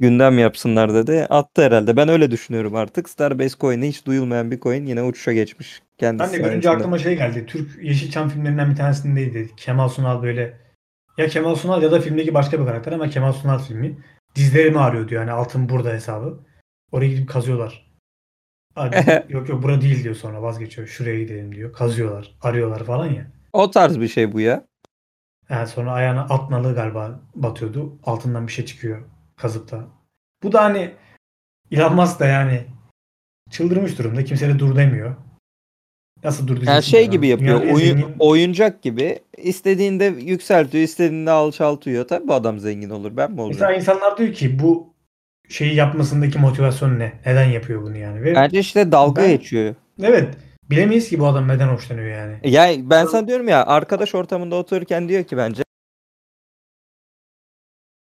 [0.00, 1.26] Gündem yapsınlar dedi.
[1.30, 1.96] Attı herhalde.
[1.96, 3.08] Ben öyle düşünüyorum artık.
[3.08, 5.82] Starbase coin'i hiç duyulmayan bir coin yine uçuşa geçmiş.
[5.98, 6.70] Kendisi Ben de görünce sayesinde.
[6.82, 7.46] aklıma şey geldi.
[7.46, 9.50] Türk Yeşilçam filmlerinden bir tanesindeydi.
[9.56, 10.60] Kemal Sunal böyle
[11.18, 13.98] ya Kemal Sunal ya da filmdeki başka bir karakter ama Kemal Sunal filmi.
[14.34, 15.20] Dizlerimi ağrıyor diyor.
[15.22, 16.40] Yani altın burada hesabı.
[16.92, 17.90] Oraya gidip kazıyorlar.
[18.76, 20.88] Aa, dizi- yok yok bura değil diyor sonra vazgeçiyor.
[20.88, 21.72] Şuraya gidelim diyor.
[21.72, 22.34] Kazıyorlar.
[22.42, 23.26] Arıyorlar falan ya.
[23.54, 24.64] O tarz bir şey bu ya.
[25.50, 27.98] Yani sonra ayağına at nalı galiba batıyordu.
[28.04, 29.02] Altından bir şey çıkıyor
[29.36, 29.84] kazıp da.
[30.42, 30.90] Bu da hani
[31.70, 32.64] Elon Musk da yani
[33.50, 34.24] çıldırmış durumda.
[34.24, 35.14] Kimse de dur demiyor.
[36.24, 37.60] Nasıl dur Yani şey gibi yapıyor.
[37.60, 39.18] Oyun, zengin- oyuncak gibi.
[39.36, 42.08] İstediğinde yükseltiyor, istediğinde alçaltıyor.
[42.08, 43.16] Tabii bu adam zengin olur.
[43.16, 43.74] Ben mi Mesela olacağım?
[43.74, 44.94] insanlar diyor ki bu
[45.48, 47.12] şeyi yapmasındaki motivasyon ne?
[47.26, 48.22] Neden yapıyor bunu yani?
[48.22, 49.74] Ve Bence işte dalga Ben- geçiyor.
[50.02, 50.34] evet
[50.70, 52.38] bilemeyiz ki bu adam neden hoşlanıyor yani.
[52.44, 55.62] Ya ben sana diyorum ya arkadaş ortamında otururken diyor ki bence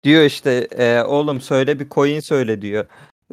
[0.04, 2.86] diyor işte e, oğlum söyle bir coin söyle diyor.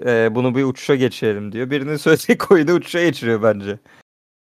[0.05, 1.69] E, bunu bir uçuşa geçirelim diyor.
[1.69, 3.79] Birinin söylediği coin'i uçuşa geçiriyor bence.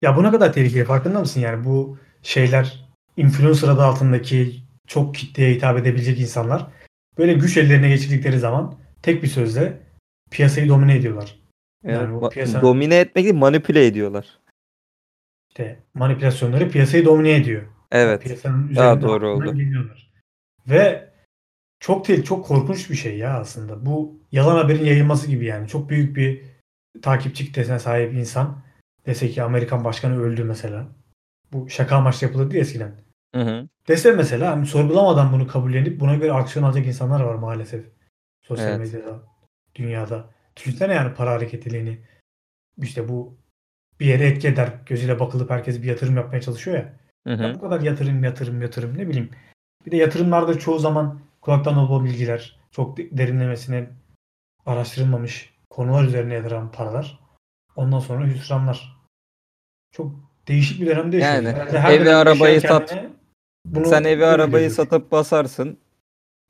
[0.02, 5.54] Ya bu ne kadar tehlikeli farkında mısın yani bu şeyler influencer adı altındaki çok kitleye
[5.54, 6.66] hitap edebilecek insanlar
[7.18, 9.80] böyle güç ellerine geçirdikleri zaman tek bir sözle
[10.30, 11.38] piyasayı domine ediyorlar.
[11.84, 14.38] Yani Yani ma- piyasa- domine etmek değil manipüle ediyorlar.
[15.52, 17.62] İşte manipülasyonları piyasayı domine ediyor.
[17.90, 18.22] Evet.
[18.22, 19.54] Piyasanın üzerinde doğru oldu.
[19.54, 20.12] geliyorlar.
[20.66, 21.10] Ve
[21.80, 23.86] çok değil, çok korkunç bir şey ya aslında.
[23.86, 25.68] Bu yalan haberin yayılması gibi yani.
[25.68, 26.42] Çok büyük bir
[27.02, 28.62] takipçi kitlesine sahip insan
[29.06, 30.88] dese ki Amerikan başkanı öldü mesela.
[31.52, 32.94] Bu şaka amaçlı yapılırdı ya eskiden.
[33.34, 33.68] Hı hı.
[33.88, 37.84] Dese mesela hani sorgulamadan bunu kabullenip buna göre aksiyon alacak insanlar var maalesef.
[38.42, 38.78] Sosyal Evet.
[38.78, 39.22] medyada,
[39.74, 40.30] dünyada.
[40.56, 41.98] Düşünsene yani para hareketliliğini.
[42.82, 43.41] İşte bu
[44.02, 44.72] bir yere etki eder.
[44.86, 46.92] Gözüyle bakılıp herkes bir yatırım yapmaya çalışıyor ya.
[47.26, 47.54] Hı Ya hı.
[47.54, 49.30] bu kadar yatırım yatırım yatırım ne bileyim.
[49.86, 53.90] Bir de yatırımlarda çoğu zaman kulaktan dolma bilgiler, çok de- derinlemesine
[54.66, 57.20] araştırılmamış konular üzerine yatıran paralar.
[57.76, 58.96] Ondan sonra hüsranlar.
[59.92, 60.14] Çok
[60.48, 61.44] değişik bir dönemde yaşıyoruz.
[61.44, 62.98] Yani her evi, arabayı sat.
[63.64, 64.70] bunu Sen evi arabayı görüyor.
[64.70, 65.78] satıp basarsın.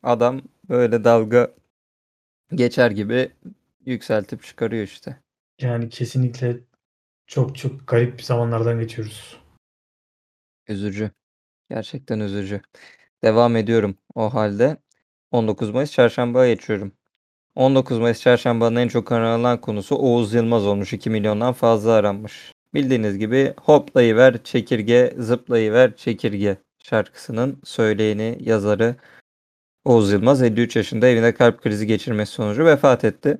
[0.02, 1.50] Adam böyle dalga
[2.54, 3.30] geçer gibi
[3.86, 5.16] yükseltip çıkarıyor işte.
[5.60, 6.56] Yani kesinlikle
[7.26, 9.36] çok çok garip zamanlardan geçiyoruz.
[10.68, 11.10] Üzücü.
[11.70, 12.60] Gerçekten üzücü.
[13.24, 14.76] Devam ediyorum o halde.
[15.30, 16.92] 19 Mayıs Çarşamba'ya geçiyorum.
[17.54, 20.92] 19 Mayıs Çarşamba'nın en çok aranılan konusu Oğuz Yılmaz olmuş.
[20.92, 22.52] 2 milyondan fazla aranmış.
[22.74, 28.96] Bildiğiniz gibi Hoplayıver Çekirge, Zıplayıver Çekirge şarkısının söyleyeni, yazarı
[29.84, 33.38] Oğuz Yılmaz 53 yaşında evinde kalp krizi geçirmesi sonucu vefat etti.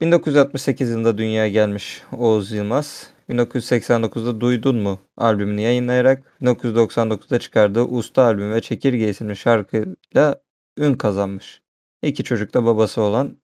[0.00, 3.10] 1968 yılında dünyaya gelmiş Oğuz Yılmaz.
[3.28, 10.40] 1989'da Duydun mu albümünü yayınlayarak 1999'da çıkardığı Usta albüm ve Çekirge isimli şarkıyla
[10.78, 11.62] ün kazanmış.
[12.02, 13.36] İki çocuk da babası olan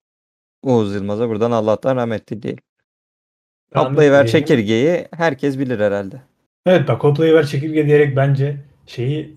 [0.62, 2.62] Oğuz Yılmaz'a buradan Allah'tan rahmet dileyelim.
[3.74, 4.26] Hoplayıver.
[4.26, 6.22] Çekirge'yi herkes bilir herhalde.
[6.66, 9.36] Evet bak Hoplayıver Çekirge diyerek bence şeyi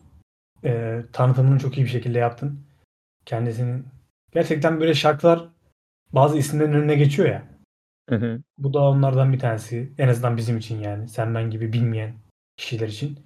[0.64, 2.60] e, tanıtımını çok iyi bir şekilde yaptın.
[3.26, 3.86] Kendisinin
[4.34, 5.48] gerçekten böyle şarkılar
[6.14, 7.44] bazı isimlerin önüne geçiyor ya.
[8.10, 8.42] Hı hı.
[8.58, 9.94] Bu da onlardan bir tanesi.
[9.98, 11.10] En azından bizim için yani.
[11.10, 12.14] Sen ben gibi bilmeyen
[12.58, 13.20] kişiler için.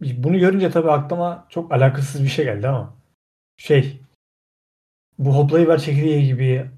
[0.00, 2.96] Bunu görünce tabii aklıma çok alakasız bir şey geldi ama
[3.56, 4.00] şey
[5.18, 6.70] bu Hoplayıver Çekirge gibi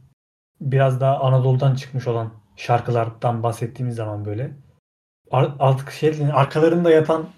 [0.60, 4.52] biraz daha Anadolu'dan çıkmış olan şarkılardan bahsettiğimiz zaman böyle
[5.30, 7.28] ar- artık şey arkalarında yatan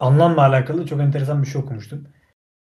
[0.00, 2.08] anlamla alakalı çok enteresan bir şey okumuştum.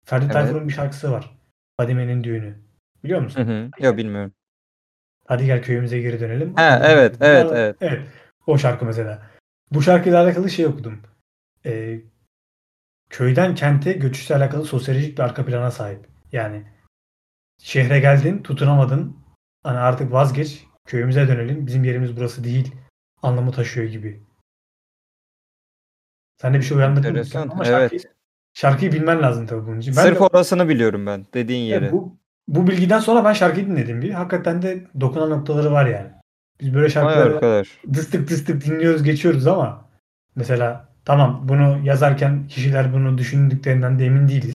[0.05, 0.35] Ferdi Evet.
[0.35, 1.39] Tayfur'un bir şarkısı var.
[1.77, 2.59] Fadime'nin düğünü.
[3.05, 3.47] Biliyor musun?
[3.47, 3.85] Hı.
[3.85, 4.33] Yok bilmiyorum.
[5.27, 6.55] Hadi gel köyümüze geri dönelim.
[6.55, 7.77] Ha, evet, evet, evet.
[7.81, 8.03] Evet.
[8.47, 9.23] O şarkı mesela.
[9.73, 11.03] Bu şarkıyla alakalı şey okudum.
[11.67, 12.01] Ee,
[13.11, 16.07] köyden kente göçüşle alakalı sosyolojik bir arka plana sahip.
[16.33, 16.63] Yani
[17.59, 19.17] şehre geldin, tutunamadın.
[19.63, 21.67] Hani artık vazgeç, köyümüze dönelim.
[21.67, 22.75] Bizim yerimiz burası değil.
[23.23, 24.23] Anlamı taşıyor gibi.
[26.37, 27.19] Sen de bir şey uyandırdın mı?
[27.19, 27.73] Enteresan, Ama evet.
[27.81, 28.01] şarkıyı,
[28.55, 29.97] şarkıyı bilmen lazım tabii bunun için.
[29.97, 31.93] Ben Sırf de- orasını biliyorum ben dediğin yeri.
[31.93, 32.20] bu,
[32.51, 34.11] bu bilgiden sonra ben şarkıyı dinledim bir.
[34.11, 36.11] Hakikaten de dokunan noktaları var yani.
[36.61, 39.89] Biz böyle şarkıları dıstık dıstık dinliyoruz geçiyoruz ama
[40.35, 44.55] mesela tamam bunu yazarken kişiler bunu düşündüklerinden de emin değiliz.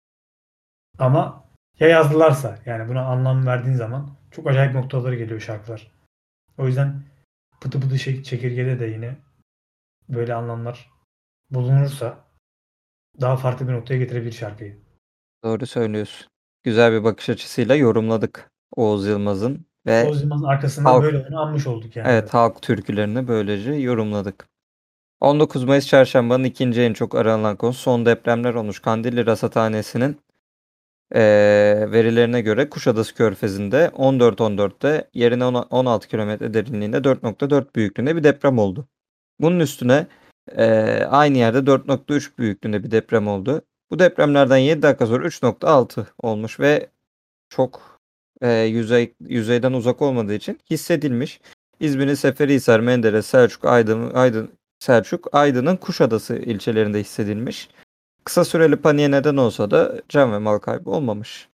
[0.99, 1.43] Ama
[1.79, 5.91] ya yazdılarsa yani buna anlam verdiğin zaman çok acayip noktaları geliyor şarkılar.
[6.57, 7.03] O yüzden
[7.61, 9.15] pıtı pıtı şey, çekirgede de yine
[10.09, 10.89] böyle anlamlar
[11.49, 12.17] bulunursa
[13.21, 14.77] daha farklı bir noktaya getirebilir şarkıyı.
[15.43, 16.30] Doğru söylüyorsun.
[16.63, 21.95] Güzel bir bakış açısıyla yorumladık Oğuz Yılmaz'ın ve O zaman arkasında Halk- böyle anmış olduk
[21.95, 22.07] yani.
[22.09, 24.47] evet halk türkülerini böylece yorumladık.
[25.19, 28.79] 19 Mayıs Çarşamba'nın ikinci en çok aranılan konusu son depremler olmuş.
[28.79, 30.17] Kandilli Rasathanesi'nin
[31.15, 38.57] eee, verilerine göre Kuşadası Körfezi'nde 14.14'te yerine on- 16 kilometre derinliğinde 4.4 büyüklüğünde bir deprem
[38.59, 38.87] oldu.
[39.39, 40.07] Bunun üstüne
[40.57, 43.61] eee, aynı yerde 4.3 büyüklüğünde bir deprem oldu.
[43.91, 46.89] Bu depremlerden 7 dakika sonra 3.6 olmuş ve
[47.49, 47.99] çok
[48.41, 51.41] eee, yüzey yüzeyden uzak olmadığı için hissedilmiş.
[51.79, 57.69] İzmir'in Seferihisar, Menderes, Selçuk, Aydın, Aydın, Selçuk, Aydın'ın Kuşadası ilçelerinde hissedilmiş.
[58.23, 61.49] Kısa süreli paniğe neden olsa da can ve mal kaybı olmamış.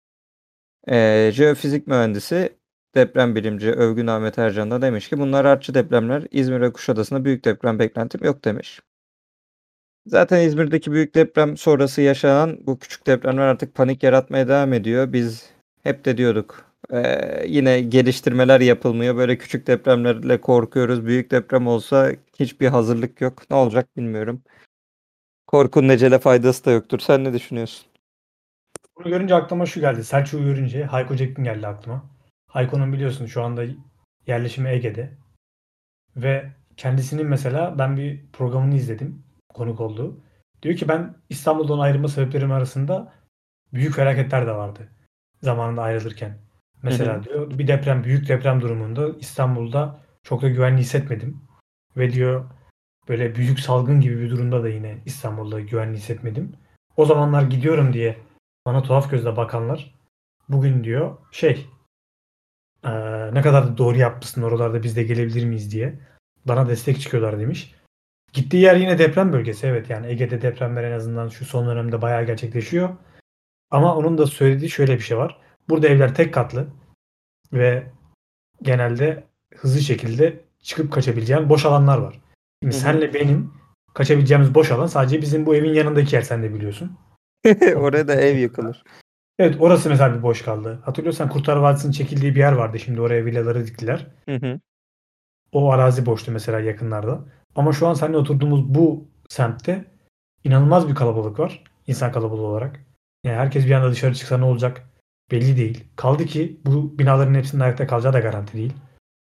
[0.87, 2.57] Eee, jeofizik mühendisi
[2.95, 6.23] deprem bilimci Övgün Ahmet Ercan da demiş ki bunlar artçı depremler.
[6.31, 8.81] İzmir ve Kuşadası'nda büyük deprem beklentim yok demiş.
[10.07, 15.13] Zaten İzmir'deki büyük deprem sonrası yaşanan bu küçük depremler artık panik yaratmaya devam ediyor.
[15.13, 16.65] Biz Hep de diyorduk.
[16.93, 19.15] Ee, yine geliştirmeler yapılmıyor.
[19.15, 21.05] Böyle küçük depremlerle korkuyoruz.
[21.05, 23.49] Büyük deprem olsa hiçbir hazırlık yok.
[23.49, 24.41] Ne olacak bilmiyorum.
[25.47, 26.99] Korkunun ecele faydası da yoktur.
[26.99, 27.87] Sen ne düşünüyorsun?
[28.97, 30.03] Bunu görünce aklıma şu geldi.
[30.03, 32.05] Selçuk'u görünce Hayko Cepkin geldi aklıma.
[32.47, 33.65] Hayko'nun biliyorsun şu anda
[34.27, 35.17] yerleşimi Ege'de.
[36.15, 39.26] Ve kendisinin mesela ben bir programını izledim.
[39.57, 40.19] Konuk oldu.
[40.63, 43.13] Diyor ki ben İstanbul'dan ayrılma sebeplerim arasında
[43.73, 44.89] büyük felaketler de vardı.
[45.41, 46.37] Zamanında ayrılırken.
[46.83, 47.23] Mesela Hı hı.
[47.23, 51.41] diyor bir deprem, büyük deprem durumunda İstanbul'da çok da güvenli hissetmedim.
[51.97, 52.49] Ve diyor
[53.09, 56.53] böyle büyük salgın gibi bir durumda da yine İstanbul'da güvenli hissetmedim.
[56.97, 58.17] O zamanlar gidiyorum diye
[58.65, 59.95] bana tuhaf gözle bakanlar
[60.49, 61.69] bugün diyor şey
[62.85, 65.99] eee, ne kadar da doğru yapmışsın oralarda biz de gelebilir miyiz diye
[66.45, 67.75] bana destek çıkıyorlar demiş.
[68.37, 72.25] Gittiği yer yine deprem bölgesi evet yani Ege'de depremler en azından şu son dönemde bayağı
[72.25, 72.89] gerçekleşiyor.
[73.71, 75.37] Ama onun da söylediği şöyle bir şey var.
[75.69, 76.67] Burada evler tek katlı
[77.53, 77.83] ve
[78.61, 79.23] genelde
[79.55, 82.21] hızlı şekilde çıkıp kaçabileceğin boş alanlar var.
[82.63, 83.53] Şimdi senle benim
[83.93, 86.97] kaçabileceğimiz boş alan sadece bizim bu evin yanındaki yer sen de biliyorsun.
[87.75, 88.83] Oraya da ev yıkılır.
[89.39, 90.81] Evet orası mesela bir boş kaldı.
[90.85, 92.79] Hatırlıyorsan Kurtlar Vadisi'nin çekildiği bir yer vardı.
[92.79, 94.07] Şimdi oraya villaları diktiler.
[94.25, 94.59] Hı hı.
[95.51, 97.36] O arazi boştu mesela yakınlarda.
[97.57, 99.85] Ama şu an seninle oturduğumuz bu semtte
[100.43, 101.63] inanılmaz bir kalabalık var.
[101.87, 102.85] İnsan kalabalığı olarak.
[103.23, 104.89] Yani herkes bir anda dışarı çıksa ne olacak
[105.31, 105.83] belli değil.
[105.95, 108.73] Kaldı ki bu binaların hepsinin ayakta kalacağı da garanti değil.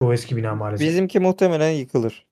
[0.03, 0.88] Bu eski bina maalesef.
[0.88, 2.27] Bizimki muhtemelen yıkılır.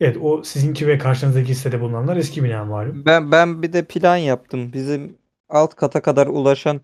[0.00, 3.04] Evet o sizinki ve karşınızdaki sitede bulunanlar eski bina malum.
[3.06, 4.72] Ben ben bir de plan yaptım.
[4.72, 6.80] Bizim alt kata kadar ulaşan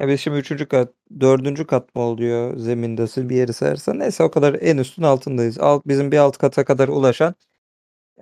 [0.00, 3.98] ya biz şimdi üçüncü kat, dördüncü kat mı oluyor zemindesi bir yeri sayarsan.
[3.98, 5.58] Neyse o kadar en üstün altındayız.
[5.58, 7.34] Alt, bizim bir alt kata kadar ulaşan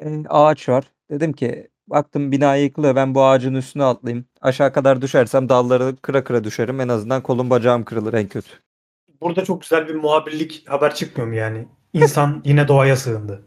[0.01, 0.85] e, ağaç var.
[1.11, 4.25] Dedim ki baktım bina yıkılıyor ben bu ağacın üstüne atlayayım.
[4.41, 6.81] Aşağı kadar düşersem dalları kıra kıra düşerim.
[6.81, 8.51] En azından kolum bacağım kırılır en kötü.
[9.21, 11.69] Burada çok güzel bir muhabirlik haber çıkmıyor mu yani?
[11.93, 13.43] İnsan yine doğaya sığındı.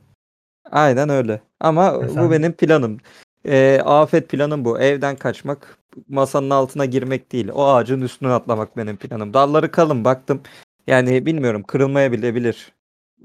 [0.72, 1.42] Aynen öyle.
[1.60, 2.98] Ama Mesela- bu benim planım.
[3.46, 4.80] Ee, afet planım bu.
[4.80, 7.50] Evden kaçmak, masanın altına girmek değil.
[7.54, 9.34] O ağacın üstüne atlamak benim planım.
[9.34, 10.42] Dalları kalın baktım.
[10.88, 12.74] Yani bilmiyorum kırılmaya bilebilir.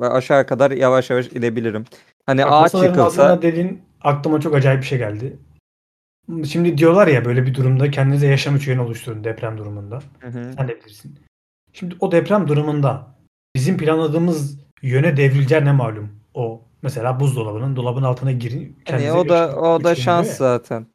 [0.01, 1.85] Ve aşağı kadar yavaş yavaş inebilirim.
[2.27, 5.39] Hani Bak, ağaç yıkılsa dediğin aklıma çok acayip bir şey geldi.
[6.49, 9.99] Şimdi diyorlar ya böyle bir durumda kendinize yaşam üçgeni oluşturun deprem durumunda.
[10.21, 10.53] Hı hı.
[10.57, 11.19] Sen de bilirsin.
[11.73, 13.07] Şimdi o deprem durumunda
[13.55, 16.21] bizim planladığımız yöne devrileceği ne malum?
[16.35, 18.79] O mesela buzdolabının dolabın altına girin.
[18.85, 20.35] Kendinize o da o da şans ya.
[20.35, 20.87] zaten.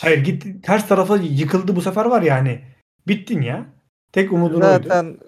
[0.00, 2.60] Hayır gitti ters tarafa yıkıldı bu sefer var yani.
[3.08, 3.66] Bittin ya.
[4.12, 4.82] Tek umudun oydu.
[4.82, 5.18] Zaten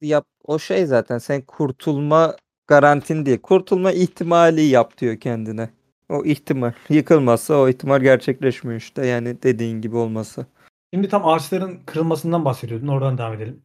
[0.00, 2.36] yap o şey zaten sen kurtulma
[2.72, 3.38] garantin değil.
[3.38, 5.70] Kurtulma ihtimali yap diyor kendine.
[6.08, 6.72] O ihtimal.
[6.88, 9.06] Yıkılmazsa o ihtimal gerçekleşmiyor işte.
[9.06, 10.46] Yani dediğin gibi olması.
[10.94, 12.88] Şimdi tam ağaçların kırılmasından bahsediyordun.
[12.88, 13.62] Oradan devam edelim.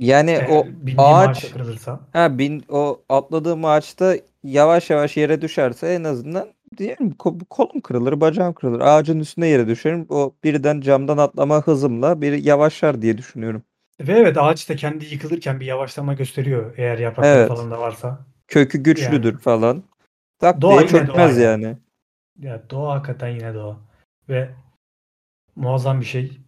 [0.00, 0.66] Yani Eğer o
[0.98, 2.00] ağaç kırılırsa.
[2.12, 8.20] ha bin o atladığım ağaçta yavaş yavaş yere düşerse en azından diyelim ko- kolum kırılır,
[8.20, 8.80] bacağım kırılır.
[8.80, 10.06] Ağacın üstüne yere düşerim.
[10.08, 13.62] O birden camdan atlama hızımla bir yavaşlar diye düşünüyorum.
[14.00, 16.74] Ve evet ağaç da kendi yıkılırken bir yavaşlama gösteriyor.
[16.76, 17.48] Eğer yaprakları Evet.
[17.48, 18.26] falan da varsa.
[18.48, 19.82] Kökü güçlüdür falan.
[20.38, 21.76] Tak Doğa diye yine çökmez doğa yani.
[22.38, 23.80] Ya doğa hakikaten yine doğa.
[24.28, 24.50] Ve
[25.56, 26.38] muazzam bir şey.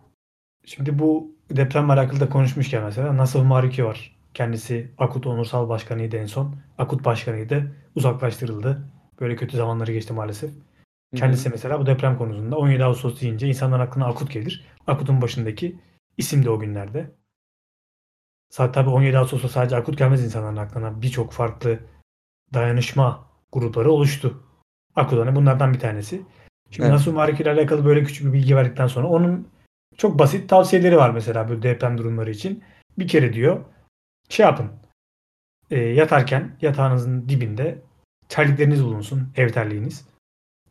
[0.65, 4.17] Şimdi bu depremle alakalı da konuşmuşken mesela Nasıl Mariki var.
[4.35, 6.57] Kendisi Akut Onursal Başkanıydı en son.
[6.79, 7.77] Akut Başkanıydı.
[7.95, 8.83] Uzaklaştırıldı.
[9.21, 10.51] Böyle kötü zamanları geçti maalesef.
[11.17, 14.65] Kendisi mesela bu deprem konusunda 17 Ağustos deyince insanların aklına Akut gelir.
[14.87, 15.77] Akut'un başındaki
[16.17, 17.11] isim de o günlerde.
[18.51, 21.03] Tabii 17 Ağustos'ta sadece Akut gelmez insanların aklına.
[21.03, 21.79] Birçok farklı
[22.55, 24.43] dayanışma grupları oluştu.
[24.97, 26.23] Akut hani bunlardan bir tanesi.
[26.71, 26.93] Şimdi Evet.
[26.93, 29.49] Nasuh Mariki ile alakalı böyle küçük bir bilgi verdikten sonra onun
[29.97, 32.65] çok basit tavsiyeleri var mesela böyle deprem durumları için.
[32.99, 33.65] Bir kere diyor
[34.29, 34.71] şey yapın.
[35.71, 37.83] e, yatarken yatağınızın dibinde
[38.29, 39.33] terlikleriniz bulunsun.
[39.37, 40.09] Ev terliğiniz.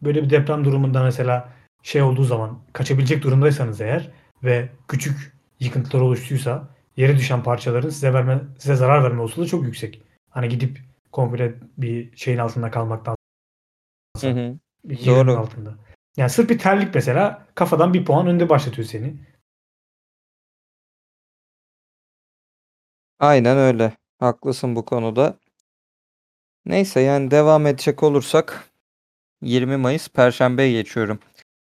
[0.02, 1.50] Böyle bir deprem durumunda mesela
[1.84, 4.12] şey olduğu zaman kaçabilecek durumdaysanız eğer
[4.44, 10.02] ve küçük yıkıntılar oluştuysa yere düşen parçaların size verme size zarar verme olasılığı çok yüksek.
[10.30, 10.80] Hani gidip
[11.12, 13.16] komple bir şeyin altında kalmaktan
[14.22, 14.58] Hı hı.
[15.06, 15.38] Doğru.
[15.38, 15.76] altında.
[16.18, 19.14] Yani sırf bir terlik mesela kafadan bir puan önde başlatıyor seni.
[23.20, 23.94] Aynen öyle.
[24.20, 25.38] Haklısın bu konuda.
[26.66, 28.70] Neyse yani devam edecek olursak
[29.42, 31.20] 20 Mayıs Perşembe'ye geçiyorum.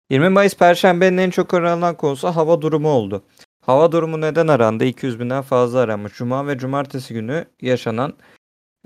[0.10, 3.24] 20 Mayıs Perşembe'nin en çok aranan konusu hava durumu oldu.
[3.68, 4.84] Hava durumu neden arandı?
[4.86, 6.14] 200 binden fazla aranmış.
[6.14, 8.14] Cuma ve cumartesi günü yaşanan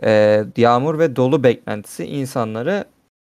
[0.04, 2.86] e, yağmur ve dolu beklentisi insanları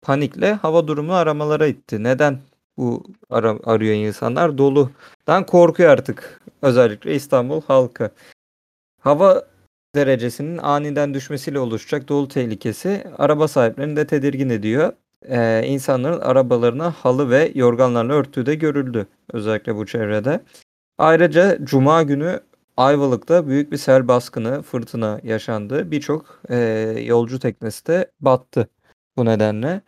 [0.01, 2.03] panikle hava durumu aramalara itti.
[2.03, 2.39] Neden
[2.77, 4.57] bu ara- arıyor insanlar?
[4.57, 6.41] Doludan korkuyor artık.
[6.61, 8.11] Özellikle İstanbul halkı.
[9.01, 9.43] Hava
[9.95, 14.93] derecesinin aniden düşmesiyle oluşacak dolu tehlikesi araba sahiplerini de tedirgin ediyor.
[15.29, 19.07] Ee, insanların arabalarına halı ve yorganlarla örttüğü de görüldü.
[19.33, 20.41] Özellikle bu çevrede.
[20.97, 22.39] Ayrıca Cuma günü
[22.77, 25.91] Ayvalık'ta büyük bir sel baskını, fırtına yaşandı.
[25.91, 26.57] Birçok e,
[27.05, 28.69] yolcu teknesi de battı
[29.17, 29.81] bu nedenle.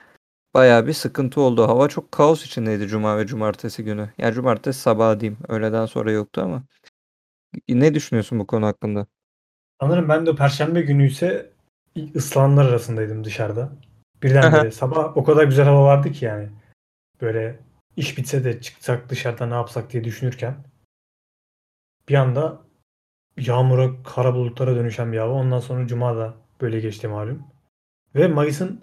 [0.54, 1.68] Bayağı bir sıkıntı oldu.
[1.68, 4.10] Hava çok kaos içindeydi Cuma ve Cumartesi günü.
[4.18, 5.40] Yani Cumartesi sabahı diyeyim.
[5.48, 6.64] Öğleden sonra yoktu ama.
[7.70, 9.06] Ne düşünüyorsun bu konu hakkında?
[9.82, 11.50] Sanırım ben de Perşembe günü ise
[12.16, 13.72] ıslananlar arasındaydım dışarıda.
[14.24, 16.50] Birdenbire sabah o kadar güzel hava vardı ki yani.
[17.22, 17.60] Böyle
[17.98, 20.56] iş bitse de çıksak dışarıda ne yapsak diye düşünürken
[22.10, 22.62] bir anda
[23.38, 25.34] yağmura, kara bulutlara dönüşen bir hava.
[25.34, 27.44] Ondan sonra Cuma da böyle geçti malum.
[28.16, 28.82] Ve Mayıs'ın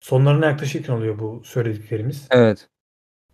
[0.00, 2.28] sonlarına yaklaşırken oluyor bu söylediklerimiz.
[2.30, 2.68] Evet.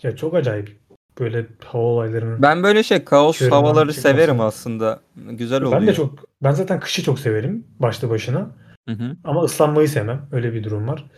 [0.02, 0.80] Ya çok acayip
[1.18, 2.42] böyle hava olaylarının.
[2.42, 4.00] Ben böyle şey kaos havaları çıkması.
[4.00, 5.00] severim aslında.
[5.16, 5.80] Güzel oluyor.
[5.80, 8.50] Ben de çok ben zaten kışı çok severim başlı başına.
[8.88, 9.16] Hı hı.
[9.24, 10.28] Ama ıslanmayı sevmem.
[10.32, 11.10] Öyle bir durum var.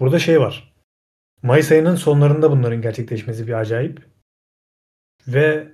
[0.00, 0.74] Burada şey var.
[1.42, 4.06] Mayıs ayının sonlarında bunların gerçekleşmesi bir acayip.
[5.28, 5.72] Ve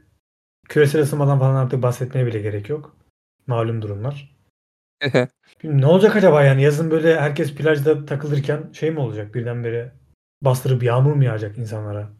[0.68, 2.96] küresel ısınmadan falan artık bahsetmeye bile gerek yok.
[3.46, 4.34] Malum durumlar.
[5.64, 9.92] Ne olacak acaba yani yazın böyle herkes plajda takılırken şey mi olacak birdenbire
[10.42, 12.10] bastırıp yağmur mu yağacak insanlara?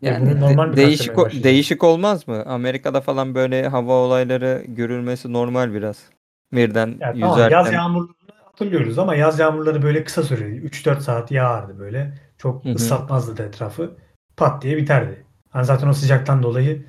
[0.00, 2.42] Yani bunun de- normal bir değişik o- değişik olmaz mı?
[2.46, 6.10] Amerika'da falan böyle hava olayları görülmesi normal biraz.
[6.52, 7.56] Birden Yani tamam, yüzerken.
[7.58, 12.14] yaz yağmurlarını hatırlıyoruz ama yaz yağmurları böyle kısa süreli 3-4 saat yağardı böyle.
[12.38, 12.74] Çok Hı hı.
[12.74, 13.96] ıslatmazdı da etrafı.
[14.36, 15.26] Pat diye biterdi.
[15.50, 16.84] Hani zaten o sıcaktan dolayı e,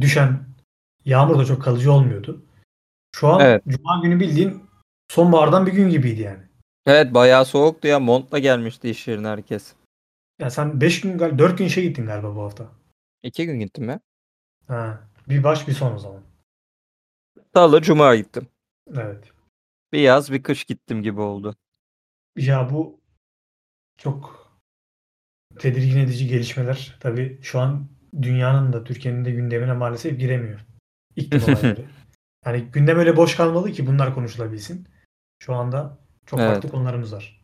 [0.00, 0.44] düşen
[1.04, 2.44] yağmur da çok kalıcı olmuyordu.
[3.16, 3.62] Şu an Evet.
[3.68, 4.62] cuma günü bildiğin
[5.10, 6.42] sonbahardan bir gün gibiydi yani.
[6.86, 8.00] Evet bayağı soğuktu ya.
[8.00, 9.74] Montla gelmişti iş yerine herkes.
[10.38, 12.68] Ya sen 5 gün gal 4 gün şey gittin galiba bu hafta.
[13.22, 14.00] İki gün gittim ya.
[14.68, 16.22] Ha, bir baş bir son o zaman.
[17.54, 18.46] Salı Cuma gittim.
[18.94, 19.32] Evet.
[19.92, 21.56] Bir yaz bir kış gittim gibi oldu.
[22.36, 23.00] Ya bu
[23.98, 24.50] çok
[25.58, 26.96] tedirgin edici gelişmeler.
[27.00, 27.86] Tabii şu an
[28.22, 30.60] dünyanın da Türkiye'nin de gündemine maalesef giremiyor.
[31.16, 31.84] İklim olayları.
[32.46, 34.88] Yani gündem öyle boş kalmalı ki bunlar konuşulabilsin.
[35.42, 36.52] Şu anda çok Evet.
[36.52, 37.40] farklı konularımız var.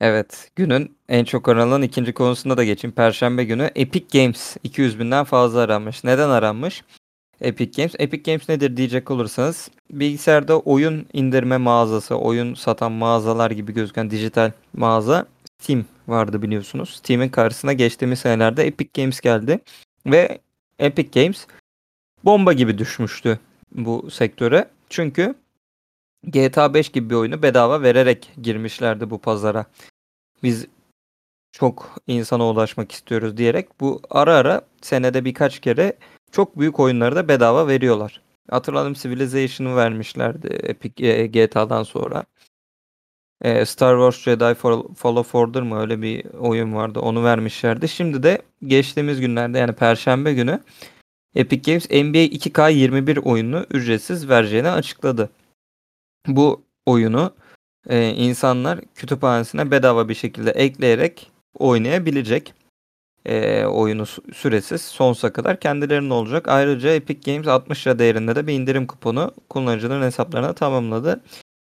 [0.00, 0.50] Evet.
[0.56, 2.94] Günün en çok aranan ikinci konusunda da geçeyim.
[2.94, 6.04] Perşembe günü Epic Games 200 binden fazla aranmış.
[6.04, 6.84] Neden aranmış?
[7.40, 7.94] Epic Games.
[7.98, 14.50] Epic Games nedir diyecek olursanız bilgisayarda oyun indirme mağazası, oyun satan mağazalar gibi gözüken dijital
[14.72, 15.26] mağaza
[15.60, 16.90] Steam vardı biliyorsunuz.
[16.90, 19.60] Steam'in karşısına geçtiğimiz senelerde Epic Games geldi
[20.06, 20.38] ve
[20.78, 21.46] Epic Games
[22.24, 23.38] bomba gibi düşmüştü
[23.74, 24.70] bu sektöre.
[24.90, 25.34] Çünkü
[26.24, 29.64] GTA 5 gibi bir oyunu bedava vererek girmişlerdi bu pazara.
[30.42, 30.66] Biz
[31.52, 35.92] çok insana ulaşmak istiyoruz diyerek bu ara ara senede birkaç kere
[36.32, 38.20] çok büyük oyunları da bedava veriyorlar.
[38.50, 42.24] Hatırladım Civilization'ı vermişlerdi Epic e, GTA'dan sonra.
[43.42, 47.88] E, Star Wars Jedi Fall- Fallen Order mı öyle bir oyun vardı onu vermişlerdi.
[47.88, 50.60] Şimdi de geçtiğimiz günlerde yani Perşembe günü
[51.34, 55.30] Epic Games NBA 2K21 oyununu ücretsiz vereceğini açıkladı.
[56.26, 57.34] Bu oyunu
[57.88, 62.54] e, insanlar kütüphanesine bedava bir şekilde ekleyerek oynayabilecek.
[63.26, 66.48] E, oyunu sü- süresiz sonsuza kadar kendilerinin olacak.
[66.48, 71.20] Ayrıca Epic Games 60 lira değerinde de bir indirim kuponu kullanıcıların hesaplarına tamamladı.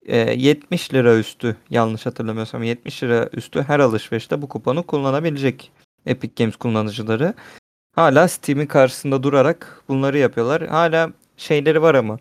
[0.09, 5.71] E, 70 lira üstü yanlış hatırlamıyorsam 70 lira üstü her alışverişte bu kuponu kullanabilecek
[6.05, 7.33] Epic Games kullanıcıları.
[7.95, 10.67] Hala Steam'in karşısında durarak bunları yapıyorlar.
[10.67, 12.19] Hala şeyleri var ama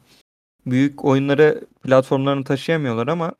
[0.67, 3.33] büyük oyunları platformlarını taşıyamıyorlar ama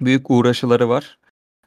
[0.00, 1.18] büyük uğraşıları var.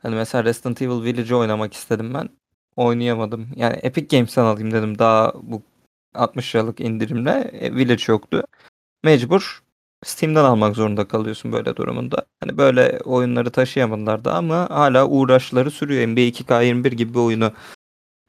[0.01, 2.29] Hani mesela Resident Evil Village'ı oynamak istedim ben.
[2.75, 3.49] Oynayamadım.
[3.55, 5.61] Yani Epic Games'ten alayım dedim daha bu
[6.15, 7.31] 60 liralık indirimle.
[7.53, 8.43] E, Village yoktu.
[9.03, 9.63] Mecbur
[10.05, 12.25] Steam'den almak zorunda kalıyorsun böyle durumunda.
[12.39, 16.07] Hani böyle oyunları taşıyamadılar ama hala uğraşları sürüyor.
[16.07, 17.51] NBA 2K21 gibi bir oyunu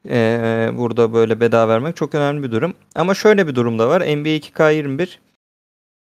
[0.08, 2.74] e, burada böyle bedava vermek çok önemli bir durum.
[2.94, 4.00] Ama şöyle bir durum da var.
[4.00, 5.18] NBA 2K21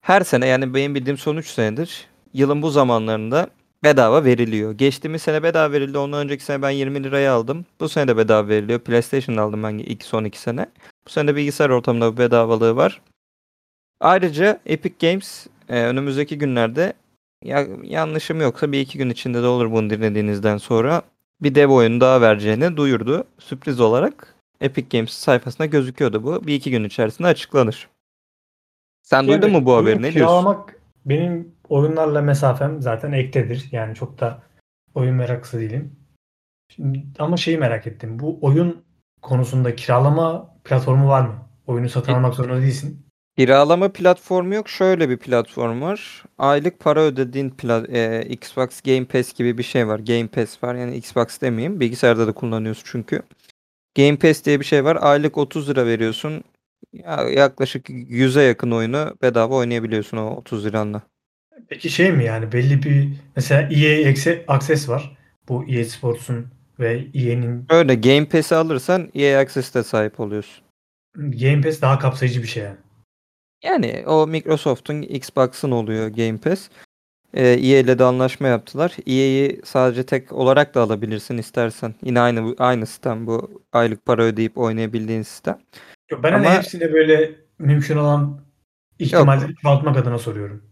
[0.02, 3.48] her sene yani benim bildiğim son 3 senedir yılın bu zamanlarında
[3.84, 4.72] bedava veriliyor.
[4.72, 5.98] Geçtiğimiz sene bedava verildi.
[5.98, 7.66] Ondan önceki sene ben 20 liraya aldım.
[7.80, 8.80] Bu sene de bedava veriliyor.
[8.80, 10.66] PlayStation'da aldım ben ilk son 2 sene.
[11.08, 13.02] Bu sene de bilgisayar ortamında bedavalığı var.
[14.00, 16.94] Ayrıca Epic Games e, önümüzdeki günlerde
[17.44, 21.02] ya, yanlışım yoksa bir iki gün içinde de olur bunu dinlediğinizden sonra
[21.42, 23.24] bir dev oyunu daha vereceğini duyurdu.
[23.40, 26.48] Sürpriz olarak Epic Games sayfasında gözüküyordu bu.
[26.48, 27.90] Bir iki gün içerisinde açıklanır.
[29.04, 30.02] Sen duydun mu bu oyun haberi?
[30.02, 30.58] Ne diyorsun?
[31.06, 33.68] benim oyunlarla mesafem zaten ektedir.
[33.72, 34.44] Yani çok da
[34.96, 35.96] oyun meraklısı değilim.
[36.70, 38.20] Şimdi, ama şeyi merak ettim.
[38.20, 38.86] Bu oyun
[39.22, 41.36] konusunda kiralama platformu var mı?
[41.68, 43.07] Oyunu satın almak zorunda değilsin.
[43.38, 44.70] Kiralama platformu yok.
[44.70, 46.24] Şöyle bir platform var.
[46.38, 50.00] Aylık para ödediğin pla- e, Xbox Game Pass gibi bir şey var.
[50.00, 50.76] Game Pass var.
[50.76, 51.80] Yani Xbox demeyeyim.
[51.80, 53.22] Bilgisayarda da kullanıyorsun çünkü.
[53.98, 54.98] Game Pass diye bir şey var.
[55.02, 56.44] Aylık 30 lira veriyorsun.
[56.94, 61.02] Ya, yaklaşık 100'e yakın oyunu bedava oynayabiliyorsun o 30 liranla.
[61.70, 65.18] Peki şey mi yani belli bir mesela EA Acce- Access var.
[65.50, 66.48] Bu EA Sports'un
[66.80, 70.64] ve EA'nin Öyle Game Pass'i alırsan EA Access'te sahip oluyorsun.
[71.16, 72.78] Game Pass daha kapsayıcı bir şey yani.
[73.64, 76.70] Yani o Microsoft'un Xbox'ın oluyor Game Pass.
[77.34, 78.96] Ee, EA ile de anlaşma yaptılar.
[79.08, 81.96] EA'yi sadece tek olarak da alabilirsin istersen.
[82.04, 85.60] Yine aynı aynı sistem bu aylık para ödeyip oynayabildiğin sistem.
[86.12, 88.42] Yok, Ben hani Ama- hepsini böyle mümkün olan
[89.00, 90.64] ihtimalleri çoğaltmak adına soruyorum.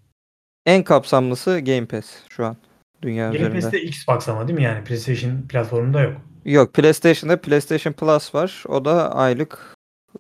[0.66, 2.58] En kapsamlısı Game Pass şu an
[3.02, 3.62] dünya Game üzerinde.
[3.62, 4.84] Pass'te Xbox ama değil mi yani?
[4.84, 6.14] PlayStation platformunda yok.
[6.46, 8.64] Yok PlayStation'da PlayStation Plus var.
[8.68, 9.76] O da aylık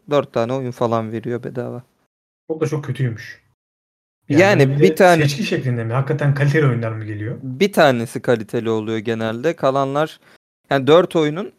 [0.09, 1.83] 4 tane oyun falan veriyor bedava.
[2.47, 3.45] O da çok kötüymüş.
[4.29, 5.93] Yani böyle bir tane- seçki şeklinde mi?
[5.93, 7.37] Hakikaten kaliteli oyunlar mı geliyor?
[7.43, 9.55] Bir tanesi kaliteli oluyor genelde.
[9.55, 10.19] Kalanlar
[10.69, 11.51] yani 4 oyunun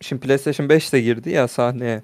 [0.00, 2.02] şimdi PlayStation 5 de girdi ya sahneye.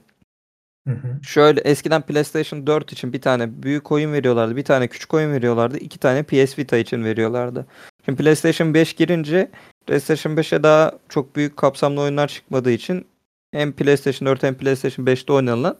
[0.88, 1.18] Hı hı.
[1.22, 4.56] Şöyle eskiden PlayStation 4 için bir tane büyük oyun veriyorlardı.
[4.56, 5.78] Bir tane küçük oyun veriyorlardı.
[5.78, 7.66] iki tane PS Vita için veriyorlardı.
[8.04, 9.50] Şimdi PlayStation 5 girince
[9.86, 13.06] PlayStation 5'e daha çok büyük kapsamlı oyunlar çıkmadığı için
[13.52, 15.76] hem PlayStation 4 hem PlayStation 5'te oynanılan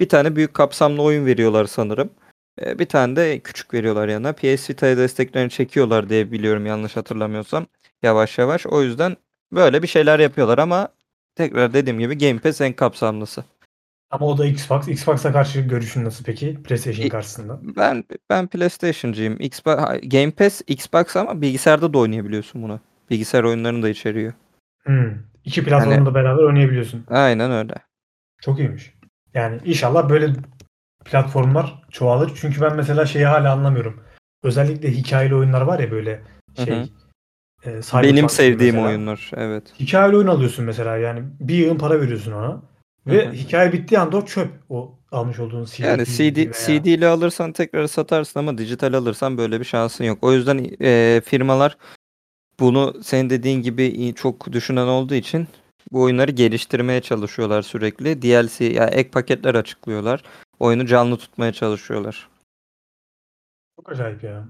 [0.00, 2.10] bir tane büyük kapsamlı oyun veriyorlar sanırım.
[2.62, 4.32] Ee, Bir tane de küçük veriyorlar yanına.
[4.32, 7.66] PS Vita'ya desteklerini çekiyorlar diye biliyorum yanlış hatırlamıyorsam.
[8.02, 8.66] Yavaş yavaş.
[8.66, 9.16] O yüzden
[9.52, 10.88] böyle bir şeyler yapıyorlar ama
[11.34, 13.44] tekrar dediğim gibi Game Pass en kapsamlısı.
[14.10, 14.88] Ama o da Xbox.
[14.88, 16.62] Xbox'a karşı görüşün nasıl peki?
[16.62, 17.60] PlayStation karşısında.
[17.76, 19.36] Ben ben PlayStation'cıyım.
[19.40, 22.80] Xbox, Game Pass Xbox ama bilgisayarda da oynayabiliyorsun bunu.
[23.10, 24.32] Bilgisayar oyunlarını da içeriyor.
[24.82, 25.12] Hmm.
[25.44, 27.04] İki platformda Hani- beraber oynayabiliyorsun.
[27.10, 27.74] Aynen öyle.
[28.42, 28.94] Çok iyiymiş.
[29.34, 30.32] Yani inşallah böyle
[31.04, 32.32] platformlar çoğalır.
[32.40, 34.02] Çünkü ben mesela şeyi hala anlamıyorum.
[34.42, 36.22] Özellikle hikayeli oyunlar var ya böyle
[36.56, 36.74] Hı şey.
[36.74, 36.80] hı.
[37.64, 38.88] e, Cyberpunk Benim gibi sevdiğim mesela.
[38.88, 39.30] oyunlar.
[39.36, 39.72] Evet.
[39.80, 42.62] Hikayeli oyun alıyorsun mesela yani bir yığın para veriyorsun ona.
[43.06, 43.32] Ve Hı hı.
[43.32, 44.48] hikaye bittiği anda o çöp.
[44.68, 45.80] O almış olduğun CD.
[45.86, 50.18] Yani CD veya- CD ile alırsan tekrar satarsın ama dijital alırsan böyle bir şansın yok.
[50.22, 51.76] O yüzden e, firmalar
[52.60, 55.48] bunu senin dediğin gibi çok düşünen olduğu için
[55.92, 58.22] bu oyunları geliştirmeye çalışıyorlar sürekli.
[58.22, 60.22] DLC ya ek paketler açıklıyorlar.
[60.58, 62.28] Oyunu canlı tutmaya çalışıyorlar.
[63.76, 64.44] Çok acayip ya.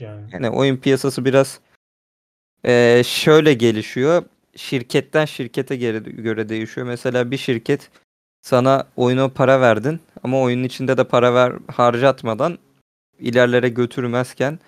[0.00, 1.60] Yani Yani oyun piyasası biraz
[2.64, 4.24] eee, şöyle gelişiyor.
[4.56, 6.86] Şirketten şirkete göre, göre değişiyor.
[6.86, 7.90] Mesela bir şirket
[8.42, 12.58] sana oyuna para verdin ama oyunun içinde de para ver harcatmadan
[13.18, 14.58] ilerlere götürmezken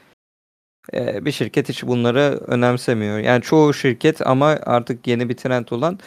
[0.92, 3.18] eee, bir şirket hiç bunları önemsemiyor.
[3.18, 5.98] Yani çoğu şirket ama artık yeni bir trend olan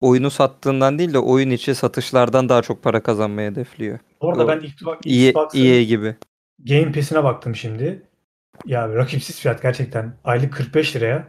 [0.00, 3.98] oyunu sattığından değil de oyun içi satışlardan daha çok para kazanmayı hedefliyor.
[4.20, 6.16] orada O ben Xbox'ın EA gibi.
[6.58, 8.02] Game Pass'ine baktım şimdi.
[8.66, 10.12] Ya rakipsiz fiyat gerçekten.
[10.24, 11.28] Aylık 45 liraya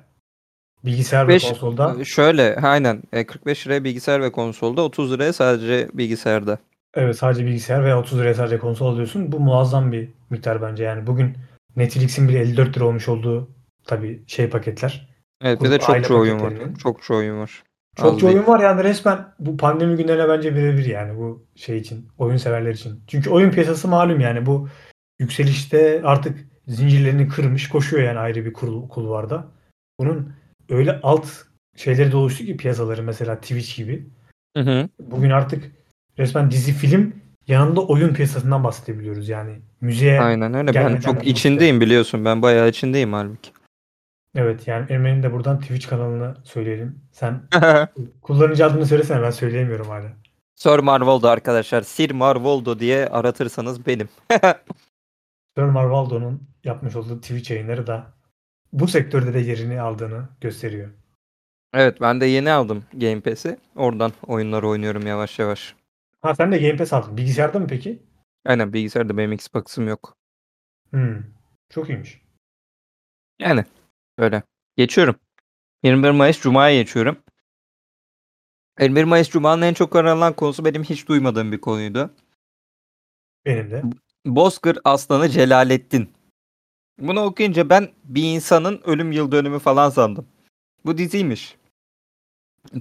[0.85, 2.05] bilgisayar ve 45 konsolda.
[2.05, 6.57] Şöyle aynen e, 45 liraya bilgisayar ve konsolda 30 liraya sadece bilgisayarda.
[6.93, 9.31] Evet sadece bilgisayar veya 30 liraya sadece konsol alıyorsun.
[9.31, 11.07] Bu muazzam bir miktar bence yani.
[11.07, 11.33] Bugün
[11.77, 13.49] Netflix'in bile 54 lira olmuş olduğu
[13.85, 15.09] tabii şey paketler.
[15.41, 16.41] Evet bir de aile çokça oyun var.
[16.41, 16.75] paketlerinin.
[16.75, 17.63] Çokça oyun var.
[17.95, 18.37] Çokça değil.
[18.37, 22.07] oyun var yani resmen bu pandemi günlerine bence birebir yani bu şey için.
[22.17, 23.03] Oyun severler için.
[23.07, 24.69] Çünkü oyun piyasası malum yani bu
[25.19, 29.47] yükselişte artık zincirlerini kırmış koşuyor yani ayrı bir kul- kulvarda.
[29.99, 30.33] Bunun
[30.69, 31.27] öyle alt
[31.75, 34.07] şeyleri de oluştu ki piyasaları mesela Twitch gibi.
[34.57, 34.89] Hı hı.
[34.99, 35.71] Bugün artık
[36.17, 37.13] resmen dizi film
[37.47, 39.59] yanında oyun piyasasından bahsedebiliyoruz yani.
[39.81, 40.73] Müziğe Aynen öyle.
[40.73, 42.25] Ben çok içindeyim biliyorsun.
[42.25, 43.51] Ben bayağı içindeyim halbuki.
[44.35, 47.01] Evet yani Emre'nin de buradan Twitch kanalını söyleyelim.
[47.11, 47.41] Sen
[48.21, 50.07] kullanıcı adını söylesene ben söyleyemiyorum hala.
[50.55, 51.81] Sir Marvoldo arkadaşlar.
[51.81, 54.09] Sir Marvoldo diye aratırsanız benim.
[55.57, 58.13] Sir Marvaldo'nun yapmış olduğu Twitch yayınları da
[58.73, 60.89] bu sektörde de yerini aldığını gösteriyor.
[61.73, 63.57] Evet ben de yeni aldım Game Pass'i.
[63.75, 65.75] Oradan oyunları oynuyorum yavaş yavaş.
[66.21, 67.17] Ha sen de Game Pass aldın.
[67.17, 68.03] Bilgisayarda mı peki?
[68.45, 70.17] Aynen bilgisayarda benim Xbox'ım yok.
[70.89, 71.23] Hmm.
[71.69, 72.21] Çok iyiymiş.
[73.39, 73.65] Yani
[74.19, 74.43] böyle.
[74.77, 75.15] Geçiyorum.
[75.83, 77.17] 21 Mayıs Cuma'ya geçiyorum.
[78.79, 82.13] 21 Mayıs Cuma'nın en çok aranan konusu benim hiç duymadığım bir konuydu.
[83.45, 83.83] Benim de.
[84.25, 86.09] Bozkır Aslanı Celalettin.
[86.99, 90.27] Bunu okuyunca ben bir insanın ölüm yıl dönümü falan sandım.
[90.85, 91.57] Bu diziymiş.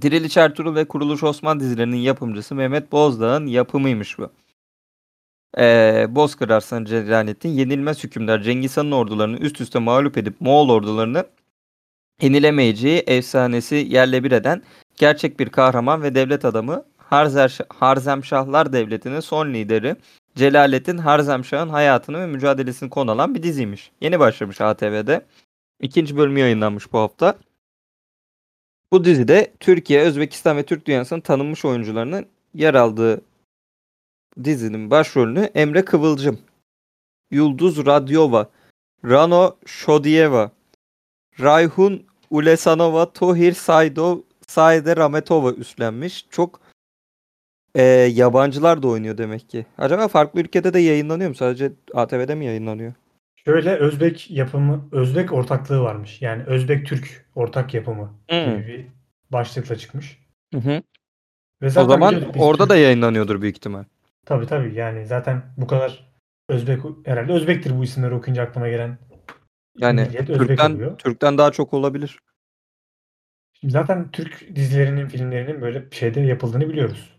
[0.01, 4.29] Diriliş Ertuğrul ve Kuruluş Osman dizilerinin yapımcısı Mehmet Bozdağ'ın yapımıymış bu.
[5.57, 11.25] Ee, Bozkır Arslan Celalettin yenilmez hükümdar Cengiz Han'ın ordularını üst üste mağlup edip Moğol ordularını
[12.21, 14.63] yenilemeyeceği efsanesi yerle bir eden
[14.97, 19.95] gerçek bir kahraman ve devlet adamı Harzer, Harzemşahlar Devleti'nin son lideri
[20.35, 23.91] Celalettin Harzemşah'ın hayatını ve mücadelesini konu alan bir diziymiş.
[24.01, 25.25] Yeni başlamış ATV'de.
[25.81, 27.35] İkinci bölümü yayınlanmış bu hafta.
[28.91, 33.21] Bu dizide Türkiye, Özbekistan ve Türk dünyasının tanınmış oyuncularının yer aldığı
[34.43, 36.39] dizinin başrolünü Emre Kıvılcım,
[37.31, 38.49] Yulduz Radyova,
[39.05, 40.51] Rano Shodiyeva,
[41.39, 46.25] Rayhun Ulesanova, Tohir Saidov, Saide Rametova üstlenmiş.
[46.29, 46.59] Çok
[47.75, 47.83] e,
[48.13, 49.65] yabancılar da oynuyor demek ki.
[49.77, 51.35] Acaba farklı ülkede de yayınlanıyor mu?
[51.35, 52.93] Sadece ATV'de mi yayınlanıyor?
[53.47, 56.21] Şöyle Özbek yapımı, Özbek ortaklığı varmış.
[56.21, 58.39] Yani Özbek-Türk ortak yapımı Hmm.
[58.45, 58.87] gibi bir
[59.31, 60.19] başlıkla çıkmış.
[60.53, 60.81] Hı hı.
[61.61, 63.83] Ve O zaten zaman biliyorsun biz orada Türk- da yayınlanıyordur büyük ihtimal.
[64.25, 66.11] Tabii tabii yani zaten bu kadar
[66.49, 68.97] Özbek herhalde Özbektir bu isimleri okuyunca aklıma gelen
[69.77, 70.97] Yani Türk'ten, oluyor.
[70.97, 72.19] Türk'ten daha çok olabilir.
[73.53, 77.13] Şimdi zaten Türk dizilerinin, filmlerinin böyle şeyde yapıldığını biliyoruz.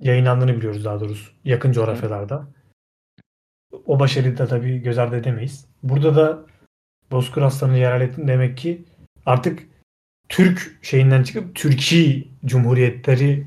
[0.00, 1.32] Yayınlandığını biliyoruz daha doğrusu.
[1.44, 2.48] Yakın coğrafyalarda.
[3.86, 5.66] O başarıyı da tabii göz ardı edemeyiz.
[5.82, 6.46] Burada da
[7.10, 8.84] Bozkır Aslanı Celalettin demek ki
[9.26, 9.62] artık
[10.28, 13.46] Türk şeyinden çıkıp Türkiye Cumhuriyetleri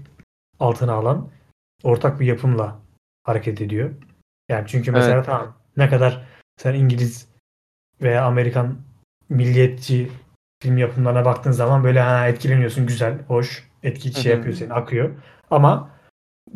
[0.60, 1.30] altına alan
[1.84, 2.80] ortak bir yapımla
[3.24, 3.92] hareket ediyor.
[4.50, 5.26] Yani çünkü mesela Evet.
[5.26, 7.28] tamam ne kadar sen İngiliz
[8.02, 8.78] veya Amerikan
[9.30, 10.12] milliyetçi
[10.62, 15.16] film yapımlarına baktığın zaman böyle ha etkileniyorsun güzel, hoş, etki şey yapıyor seni, akıyor.
[15.52, 15.90] Ama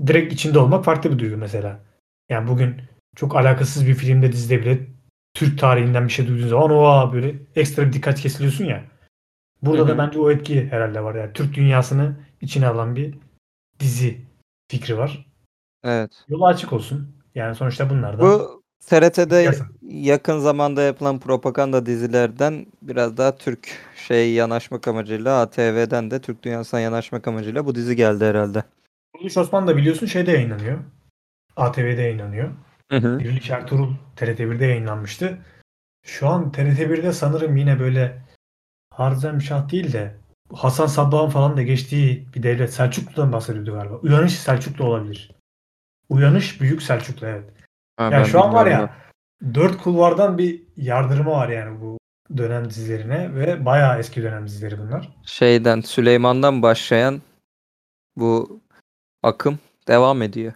[0.08, 1.80] direkt içinde olmak farklı bir duygu mesela.
[2.30, 2.82] Yani bugün
[3.16, 4.88] çok alakasız bir filmde dizide bile
[5.34, 8.84] Türk tarihinden bir şey duyduğun zaman o böyle ekstra bir dikkat kesiliyorsun ya.
[9.62, 9.88] Burada Hı hı.
[9.88, 11.16] da bence o etki herhalde var.
[11.16, 13.16] Yani Türk dünyasını içine alan bir
[13.80, 14.22] dizi
[14.72, 15.26] fikri var.
[15.84, 16.12] Evet.
[16.28, 17.16] Yolu açık olsun.
[17.36, 19.68] Yani sonuçta bunlar da Bu TRT'de Yazın.
[19.82, 23.70] yakın zamanda yapılan propaganda dizilerden biraz daha Türk
[24.08, 28.64] şey yanaşmak amacıyla ATV'den de Türk dünyasına yanaşmak amacıyla bu dizi geldi herhalde.
[29.14, 30.80] Kuruluş Osman da biliyorsun şeyde yayınlanıyor.
[31.56, 32.50] ATV'de yayınlanıyor.
[32.92, 33.20] Hı hı.
[33.20, 35.38] Diriliş Ertuğrul TRT1'de yayınlanmıştı.
[36.06, 38.22] Şu an TRT1'de sanırım yine böyle
[38.94, 40.18] Harzemşah değil de
[40.54, 43.96] Hasan Sabbah'ın falan da geçtiği bir devlet Selçuklu'dan bahsediyordu galiba.
[43.96, 45.32] Uyanış Selçuklu olabilir.
[46.10, 47.50] Uyanış Büyük Selçuklu evet.
[47.98, 48.96] Ha, Yani şu an var ya
[49.54, 51.98] dört kulvardan bir yardırma var yani bu
[52.38, 55.10] dönem dizilerine ve bayağı eski dönem dizileri bunlar.
[55.26, 57.22] Şeyden Süleyman'dan başlayan
[58.16, 58.62] bu
[59.24, 60.54] akım devam ediyor.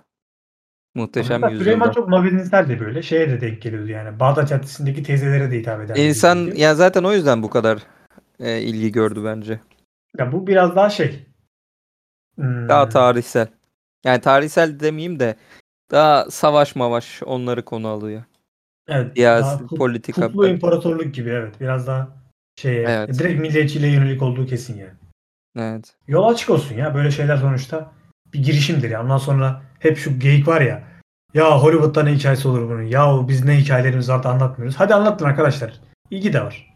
[0.95, 1.91] Muhteşem Hatta Süleyman Yüzyılda.
[1.91, 4.19] çok magazinsel de böyle şeye de denk geliyordu yani.
[4.19, 6.61] Bağdat Caddesi'ndeki teyzelere de hitap eden bir İnsan diziydi.
[6.61, 7.79] ya zaten o yüzden bu kadar
[8.39, 9.59] e, ilgi gördü bence.
[10.17, 11.25] Ya bu biraz daha şey.
[12.35, 13.47] hmm, Daha tarihsel.
[14.03, 15.35] Yani tarihsel demeyeyim de
[15.91, 18.23] daha savaş mavaş onları konu alıyor.
[18.87, 20.27] evet, Siyasi, daha kut- politika.
[20.27, 21.59] kutlu imparatorluk gibi evet.
[21.61, 22.07] Biraz daha
[22.55, 23.19] şeye Evet.
[23.19, 24.93] direkt milliyetçiliğe yönelik olduğu kesin yani.
[25.57, 25.95] Evet.
[26.07, 26.95] Yol açık olsun ya.
[26.95, 27.91] Böyle şeyler sonuçta
[28.33, 29.03] bir girişimdir ya.
[29.03, 30.83] Ondan sonra hep şu geyik var ya.
[31.33, 32.83] Ya Hollywood'da ne hikayesi olur bunun?
[32.83, 34.75] Ya biz ne hikayelerimiz var da anlatmıyoruz.
[34.75, 35.79] Hadi anlatın arkadaşlar.
[36.09, 36.75] İlgi de var.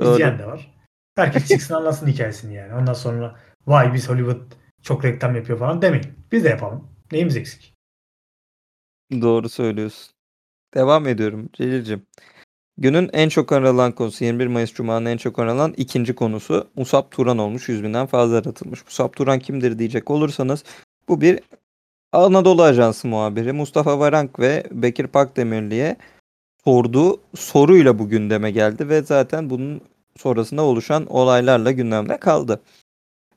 [0.00, 0.74] İzleyen de var.
[1.16, 2.74] Herkes çıksın anlatsın hikayesini yani.
[2.74, 4.52] Ondan sonra vay biz Hollywood
[4.82, 6.06] çok reklam yapıyor falan demeyin.
[6.32, 6.88] Biz de yapalım.
[7.12, 7.74] Neyimiz eksik?
[9.12, 10.14] Doğru söylüyorsun.
[10.74, 12.06] Devam ediyorum Celil'cim.
[12.78, 17.38] Günün en çok aranan konusu 21 Mayıs Cuma'nın en çok aranan ikinci konusu Musab Turan
[17.38, 17.68] olmuş.
[17.68, 18.84] 100 binden fazla aratılmış.
[18.84, 20.64] Musab Turan kimdir diyecek olursanız
[21.08, 21.40] bu bir
[22.12, 25.96] Anadolu Ajansı muhabiri Mustafa Varank ve Bekir Pakdemirli'ye
[26.64, 29.80] sorduğu soruyla bu gündeme geldi ve zaten bunun
[30.16, 32.62] sonrasında oluşan olaylarla gündemde kaldı.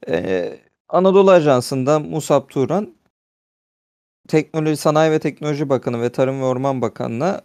[0.07, 0.59] Ee,
[0.89, 2.93] Anadolu Ajansı'nda Musab Turan
[4.27, 7.41] Teknoloji Sanayi ve Teknoloji Bakanı ve Tarım ve Orman Bakanı'na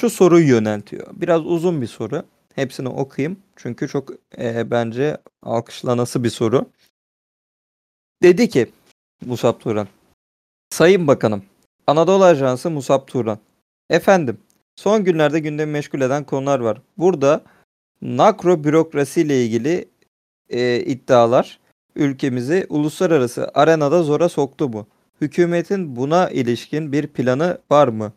[0.00, 1.06] şu soruyu yöneltiyor.
[1.12, 2.22] Biraz uzun bir soru.
[2.54, 3.38] Hepsini okuyayım.
[3.56, 6.66] Çünkü çok e, bence alkışlanası bir soru.
[8.22, 8.70] Dedi ki
[9.26, 9.88] Musab Turan.
[10.70, 11.44] Sayın Bakanım,
[11.86, 13.38] Anadolu Ajansı Musab Turan.
[13.90, 14.38] Efendim,
[14.76, 16.82] son günlerde gündemi meşgul eden konular var.
[16.98, 17.44] Burada
[18.02, 19.88] nakro bürokrasi ile ilgili
[20.48, 21.60] e, iddialar
[21.96, 24.86] ülkemizi uluslararası arenada zora soktu mu?
[25.20, 28.12] Hükümetin buna ilişkin bir planı var mı?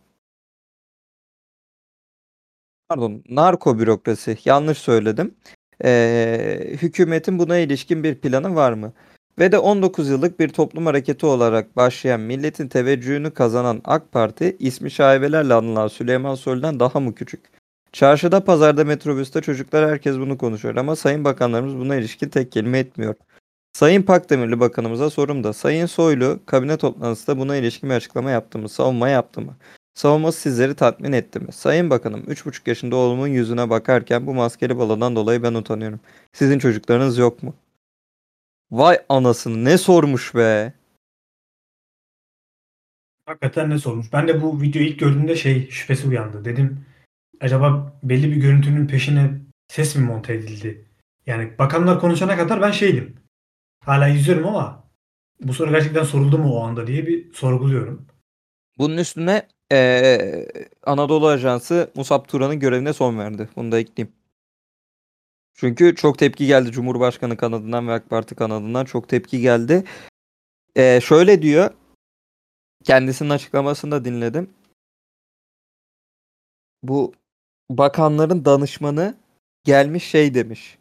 [2.93, 4.37] Pardon, narko bürokrasi.
[4.45, 5.35] Yanlış söyledim.
[5.83, 8.93] Ee, hükümetin buna ilişkin bir planı var mı?
[9.39, 14.91] Ve de 19 yıllık bir toplum hareketi olarak başlayan milletin teveccühünü kazanan AK Parti ismi
[14.91, 17.41] şaibelerle anılan Süleyman Soylu'dan daha mı küçük?
[17.91, 23.15] Çarşıda, pazarda, metrobüste çocuklar herkes bunu konuşuyor ama sayın bakanlarımız buna ilişkin tek kelime etmiyor.
[23.73, 28.69] Sayın Pakdemirli Bakanımıza sorum da Sayın Soylu kabine toplantısında buna ilişkin bir açıklama yaptı mı?
[28.69, 29.57] Savunma yaptı mı?
[29.93, 31.51] Savunması sizleri tatmin etti mi?
[31.51, 35.99] Sayın Bakanım 3,5 yaşında oğlumun yüzüne bakarken bu maskeli balodan dolayı ben utanıyorum.
[36.33, 37.55] Sizin çocuklarınız yok mu?
[38.71, 40.73] Vay anasını ne sormuş be.
[43.25, 44.13] Hakikaten ne sormuş.
[44.13, 46.45] Ben de bu videoyu ilk gördüğümde şey şüphesi uyandı.
[46.45, 46.85] Dedim
[47.41, 49.31] acaba belli bir görüntünün peşine
[49.67, 50.85] ses mi monte edildi?
[51.25, 53.15] Yani bakanlar konuşana kadar ben şeydim.
[53.85, 54.83] Hala izliyorum ama
[55.41, 58.07] bu soru gerçekten soruldu mu o anda diye bir sorguluyorum.
[58.77, 60.47] Bunun üstüne eee,
[60.83, 63.49] Anadolu Ajansı Musab Turan'ın görevine son verdi.
[63.55, 64.13] Bunu da ekleyeyim.
[65.55, 69.83] Çünkü çok tepki geldi Cumhurbaşkanı kanadından ve AK Parti kanadından çok tepki geldi.
[70.75, 71.71] Eee, şöyle diyor.
[72.83, 74.49] Kendisinin açıklamasını da dinledim.
[76.83, 77.13] Bu
[77.69, 79.17] bakanların danışmanı
[79.63, 80.77] gelmiş şey demiş.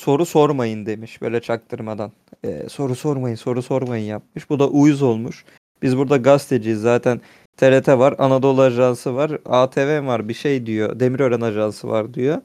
[0.00, 2.12] Soru sormayın demiş böyle çaktırmadan.
[2.44, 4.50] Eee, soru sormayın, soru sormayın yapmış.
[4.50, 5.44] Bu da uyuz olmuş.
[5.82, 7.20] Biz burada gazeteciyiz zaten.
[7.56, 11.00] TRT var, Anadolu Ajansı var, ATV var bir şey diyor.
[11.00, 12.42] Demirören Ajansı var diyor.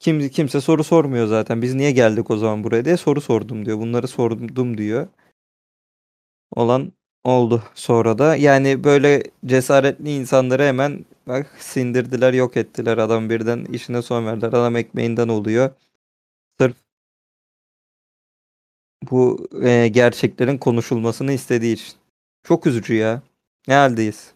[0.00, 1.62] Kim, kimse soru sormuyor zaten.
[1.62, 3.78] Biz niye geldik o zaman buraya diye soru sordum diyor.
[3.78, 5.08] Bunları sordum diyor.
[6.56, 6.92] Olan
[7.24, 8.36] oldu sonra da.
[8.36, 12.98] Yani böyle cesaretli insanları hemen bak sindirdiler, yok ettiler.
[12.98, 14.48] Adam birden işine son verdiler.
[14.48, 15.70] Adam ekmeğinden oluyor.
[16.60, 16.76] Sırf
[19.10, 21.94] bu e, gerçeklerin konuşulmasını istediği için.
[22.44, 23.22] Çok üzücü ya.
[23.68, 24.34] Ne haldeyiz?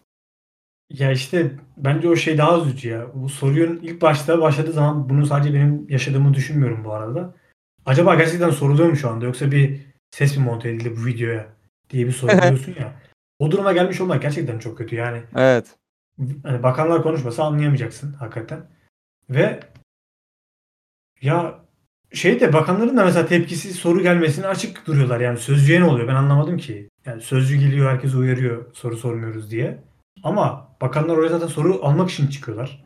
[0.91, 3.07] Ya işte bence o şey daha üzücü ya.
[3.15, 7.35] Bu sorunun ilk başta başladığı zaman bunu sadece benim yaşadığımı düşünmüyorum bu arada.
[7.87, 9.81] Acaba gerçekten soruluyor mu şu anda yoksa bir
[10.11, 11.47] ses mi monte edildi bu videoya
[11.91, 13.03] diye bir sorguluyorsun ya.
[13.39, 15.23] O duruma gelmiş olmak gerçekten çok kötü yani.
[15.37, 15.77] Evet.
[16.43, 18.67] Hani bakanlar konuşmasa anlayamayacaksın hakikaten.
[19.31, 19.61] Ve
[21.23, 21.61] ya
[22.13, 25.21] şey de bakanların da mesela tepkisi soru gelmesine açık duruyorlar.
[25.21, 26.89] Yani sözcüye ne oluyor ben anlamadım ki.
[27.07, 29.88] Yani sözcü geliyor herkes uyarıyor soru sormuyoruz diye.
[30.23, 32.85] Ama bakanlar oraya zaten soru almak için çıkıyorlar.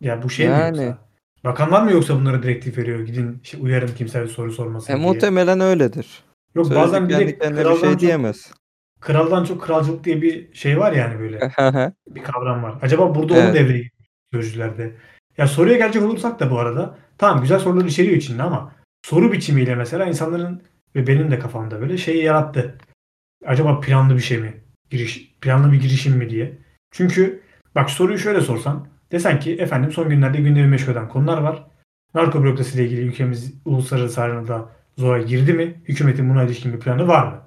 [0.00, 0.76] Ya bu şey mi Yani.
[0.84, 0.98] yoksa?
[1.44, 3.00] Bakanlar mı yoksa bunlara direktif veriyor?
[3.00, 5.06] Gidin işte uyarın kimse bir soru sormasın E, diye.
[5.06, 6.24] muhtemelen öyledir.
[6.54, 8.52] Yok Sözlük bazen bir de kendine bir kraldan, şey çok, diyemez.
[9.00, 11.38] kraldan çok kralcılık diye bir şey var yani böyle.
[12.08, 12.74] Bir kavram var.
[12.82, 13.54] Acaba burada Evet.
[13.54, 13.90] devreye giriyor
[14.32, 14.96] sözcülerde.
[15.38, 18.72] Ya soruya gelecek olursak da bu arada tamam güzel sorular içeriyor içinde ama
[19.06, 20.62] soru biçimiyle mesela insanların
[20.96, 22.78] ve benim de kafamda böyle şeyi yarattı.
[23.46, 24.54] Acaba planlı bir şey mi?
[24.92, 26.58] Giriş, planlı bir girişim mi diye.
[26.90, 27.42] Çünkü
[27.74, 31.66] bak soruyu şöyle sorsan desen ki efendim son günlerde gündemi meşgul eden konular var.
[32.14, 34.68] Narko bürokrasiyle ilgili ülkemiz uluslararası arenada
[34.98, 35.82] zora girdi mi?
[35.84, 37.42] Hükümetin buna ilişkin bir planı var mı?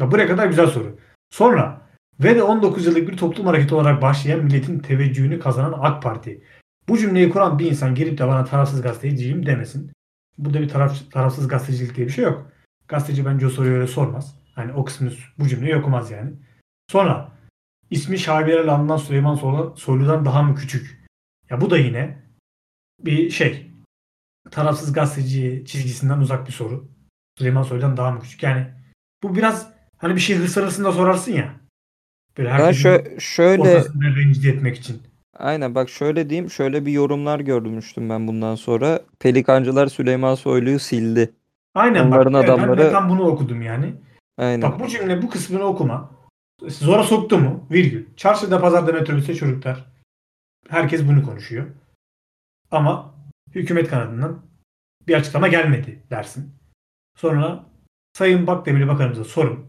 [0.00, 0.98] Bak buraya kadar güzel soru.
[1.30, 1.82] Sonra
[2.20, 6.42] ve de 19 yıllık bir toplum hareketi olarak başlayan milletin teveccühünü kazanan AK Parti.
[6.88, 9.92] Bu cümleyi kuran bir insan gelip de bana tarafsız gazeteciyim demesin.
[10.38, 12.52] Burada bir taraf, tarafsız gazetecilik diye bir şey yok.
[12.88, 14.40] Gazeteci bence o soruyu öyle sormaz.
[14.54, 16.32] Hani o kısmını bu cümleyi okumaz yani.
[16.94, 17.28] Sonra
[17.90, 21.04] ismi şaibelerle anılan Süleyman Soylu- Soylu'dan daha mı küçük?
[21.50, 22.22] Ya bu da yine
[23.00, 23.70] bir şey.
[24.50, 26.88] Tarafsız gazeteci çizgisinden uzak bir soru.
[27.38, 28.42] Süleyman Soylu'dan daha mı küçük?
[28.42, 28.66] Yani
[29.22, 29.68] bu biraz
[29.98, 31.54] hani bir şey hırs arasında sorarsın ya.
[32.38, 33.82] Böyle Ben şö- şöyle
[34.16, 35.02] rencide etmek için.
[35.38, 39.00] aynen bak şöyle diyeyim şöyle bir yorumlar görmüştüm ben bundan sonra.
[39.18, 41.32] Pelikancılar Süleyman Soylu'yu sildi.
[41.74, 42.44] Aynen Onların bak.
[42.44, 43.94] evet, ben adamları- tam bunu okudum yani.
[44.38, 44.62] Aynen.
[44.70, 46.19] Bak bu cümle bu kısmını okuma.
[46.68, 47.66] Zora soktu mu?
[47.70, 48.06] Virgül.
[48.16, 49.84] Çarşıda pazarda metrobüste çocuklar.
[50.68, 51.66] Herkes bunu konuşuyor.
[52.70, 53.14] Ama
[53.54, 54.42] hükümet kanadından
[55.08, 56.54] bir açıklama gelmedi dersin.
[57.16, 57.66] Sonra
[58.12, 59.66] Sayın Bakdemirli Bakanımıza sorun.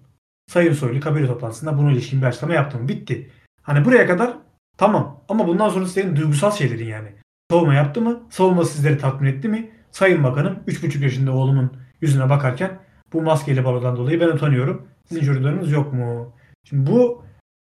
[0.48, 2.88] Sayın Soylu kabine toplantısında buna ilişkin bir açıklama yaptı mı?
[2.88, 3.30] Bitti.
[3.62, 4.38] Hani buraya kadar
[4.78, 5.24] tamam.
[5.30, 7.16] Ama bundan sonra senin duygusal şeylerin yani.
[7.52, 8.24] Savunma yaptı mı?
[8.30, 9.72] Savunma sizleri tatmin etti mi?
[9.92, 12.80] Sayın Bakanım 3,5 yaşında oğlumun yüzüne bakarken
[13.14, 14.88] bu maskeli balodan dolayı ben utanıyorum.
[15.06, 16.34] Sizin çocuklarınız yok mu?
[16.64, 17.26] Şimdi bu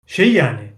[0.07, 0.73] şey yani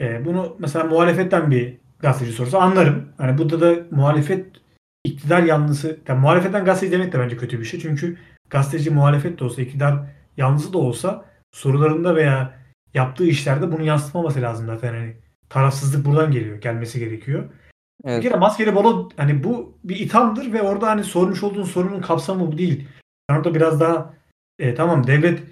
[0.00, 3.08] e, bunu mesela muhalefetten bir gazeteci sorsa anlarım.
[3.18, 4.46] Hani burada da muhalefet
[5.04, 7.80] iktidar yanlısı yani muhalefetten gazeteci demek de bence kötü bir şey.
[7.80, 8.18] Çünkü
[8.50, 9.98] gazeteci muhalefet de olsa iktidar
[10.36, 12.58] yanlısı da olsa sorularında veya
[12.94, 14.94] yaptığı işlerde bunu yansıtmaması lazım zaten.
[14.94, 15.16] Hani
[15.48, 16.60] tarafsızlık buradan geliyor.
[16.60, 17.50] Gelmesi gerekiyor.
[18.04, 18.22] Bir Evet.
[18.22, 22.58] kere maskeli balo hani bu bir ithamdır ve orada hani sormuş olduğun sorunun kapsamı bu
[22.58, 22.88] değil.
[23.28, 24.14] Ben orada biraz daha
[24.58, 25.42] e, tamam devlet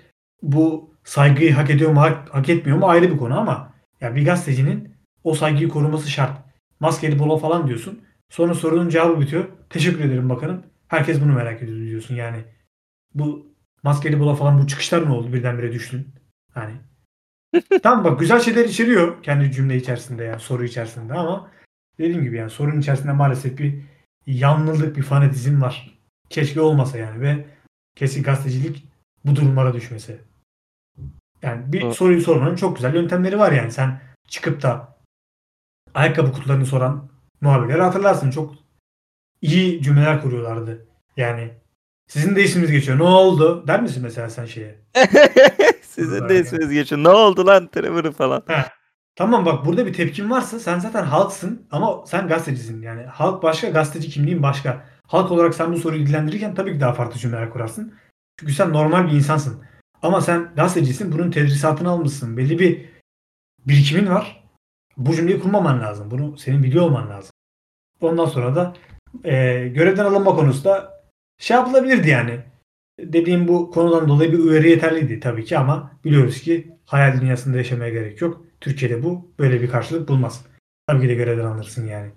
[0.43, 4.25] bu saygıyı hak ediyor mu hak, hak etmiyor mu ayrı bir konu ama ya bir
[4.25, 6.39] gazetecinin o saygıyı koruması şart.
[6.81, 8.01] Maskeli balo falan diyorsun.
[8.31, 9.49] Sonra sorunun cevabı bitiyor.
[9.71, 10.63] Teşekkür ederim bakanım.
[10.89, 12.45] Herkes bunu merak ediyor diyorsun yani.
[13.15, 16.15] Bu maskeli balo falan bu çıkışlar ne oldu birdenbire düştün.
[16.55, 16.73] Hani
[17.83, 21.51] tamam bak güzel şeyler içeriyor kendi cümle içerisinde yani soru içerisinde ama
[21.99, 23.83] dediğim gibi yani sorunun içerisinde maalesef bir
[24.27, 25.99] yanlılık, bir fanatizm var.
[26.31, 27.47] Keşke olmasa yani ve
[27.97, 28.89] kesin gazetecilik
[29.25, 30.32] bu durumlara düşmese.
[31.43, 31.97] Yani bir Evet.
[31.97, 33.73] soruyu sormanın çok güzel yöntemleri var yani.
[33.73, 34.99] Sen çıkıp da
[35.95, 37.09] ayakkabı kutularını soran
[37.41, 38.31] muhabirleri hatırlarsın.
[38.31, 38.55] Çok
[39.41, 40.87] iyi cümleler kuruyorlardı.
[41.17, 41.55] Yani
[42.09, 42.99] sizin de isminiz geçiyor.
[42.99, 43.65] Ne oldu?
[43.67, 44.83] Der misin mesela sen şeye?
[45.83, 47.03] Sizin de isminiz geçiyor.
[47.05, 48.43] Ne oldu lan Trevor'ı falan.
[49.17, 52.83] Tamam bak burada bir tepkin varsa sen zaten halksın ama sen gazetecisin.
[52.83, 54.85] Yani halk başka, gazeteci kimliğin başka.
[55.07, 57.95] Halk olarak sen bu soruyu dillendirirken tabii ki daha farklı cümleler kurarsın.
[58.41, 59.65] Çünkü sen normal bir insansın.
[60.03, 62.37] Ama sen gazetecisin, bunun tedrisatını almışsın.
[62.37, 62.87] Belli bir
[63.67, 64.45] birikimin var.
[64.97, 66.11] Bu cümleyi kurmaman lazım.
[66.11, 67.31] Bunu senin biliyor olman lazım.
[68.01, 68.75] Ondan sonra da
[69.25, 71.03] e, görevden alınma konusu da
[71.39, 72.41] şey yapılabilirdi yani.
[73.01, 77.91] Dediğim bu konudan dolayı bir uyarı yeterliydi tabii ki ama biliyoruz ki hayal dünyasında yaşamaya
[77.91, 78.45] gerek yok.
[78.61, 80.47] Türkiye'de bu böyle bir karşılık bulmaz.
[80.87, 82.11] Tabii ki de görevden alınırsın yani.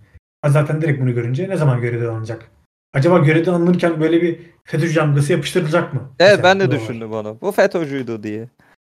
[0.46, 2.52] Zaten direkt bunu görünce ne zaman görevden alınacak?
[2.96, 6.00] Acaba görevden alınırken böyle bir FETÖ damgası yapıştırılacak mı?
[6.20, 6.82] Evet Mesela ben de da var.
[6.82, 7.38] düşündüm onu.
[7.42, 8.50] Bu FETÖ'cüydü diye.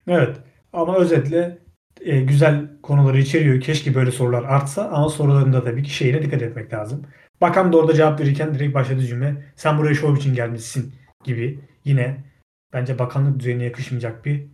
[0.09, 0.37] Evet.
[0.73, 1.59] Ama özetle
[2.01, 3.61] e, güzel konuları içeriyor.
[3.61, 7.03] Keşke böyle sorular artsa ama sorularında tabii ki şeyine dikkat etmek lazım.
[7.41, 10.95] Bakan da orada cevap verirken direkt başladığı cümle sen buraya şov için gelmişsin
[11.25, 12.25] gibi yine
[12.73, 14.47] bence bakanlık düzeyine yakışmayacak bir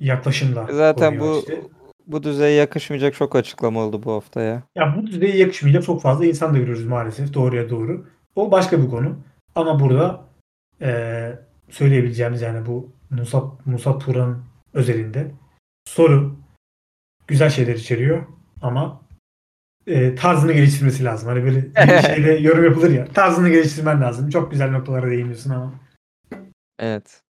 [0.00, 1.60] yaklaşımla Zaten konuyor bu işte.
[2.06, 4.62] bu düzeye yakışmayacak çok açıklama oldu bu hafta ya.
[4.76, 8.06] Ya bu düzeye yakışmayacak çok fazla insan da görüyoruz maalesef doğruya doğru.
[8.36, 9.18] O başka bir konu.
[9.54, 10.24] Ama burada
[10.80, 11.38] eee,
[11.70, 15.30] söyleyebileceğimiz yani bu Musa, Musa Turan'ın özelinde
[15.84, 16.36] soru
[17.26, 18.26] güzel şeyler içeriyor
[18.62, 19.00] ama
[19.86, 21.28] eee, tarzını geliştirmesi lazım.
[21.28, 23.04] Hani böyle bir şeyde yorum yapılır ya.
[23.04, 24.30] Tarzını geliştirmen lazım.
[24.30, 25.74] Çok güzel noktalara değiniyorsun ama.
[26.78, 27.22] Evet.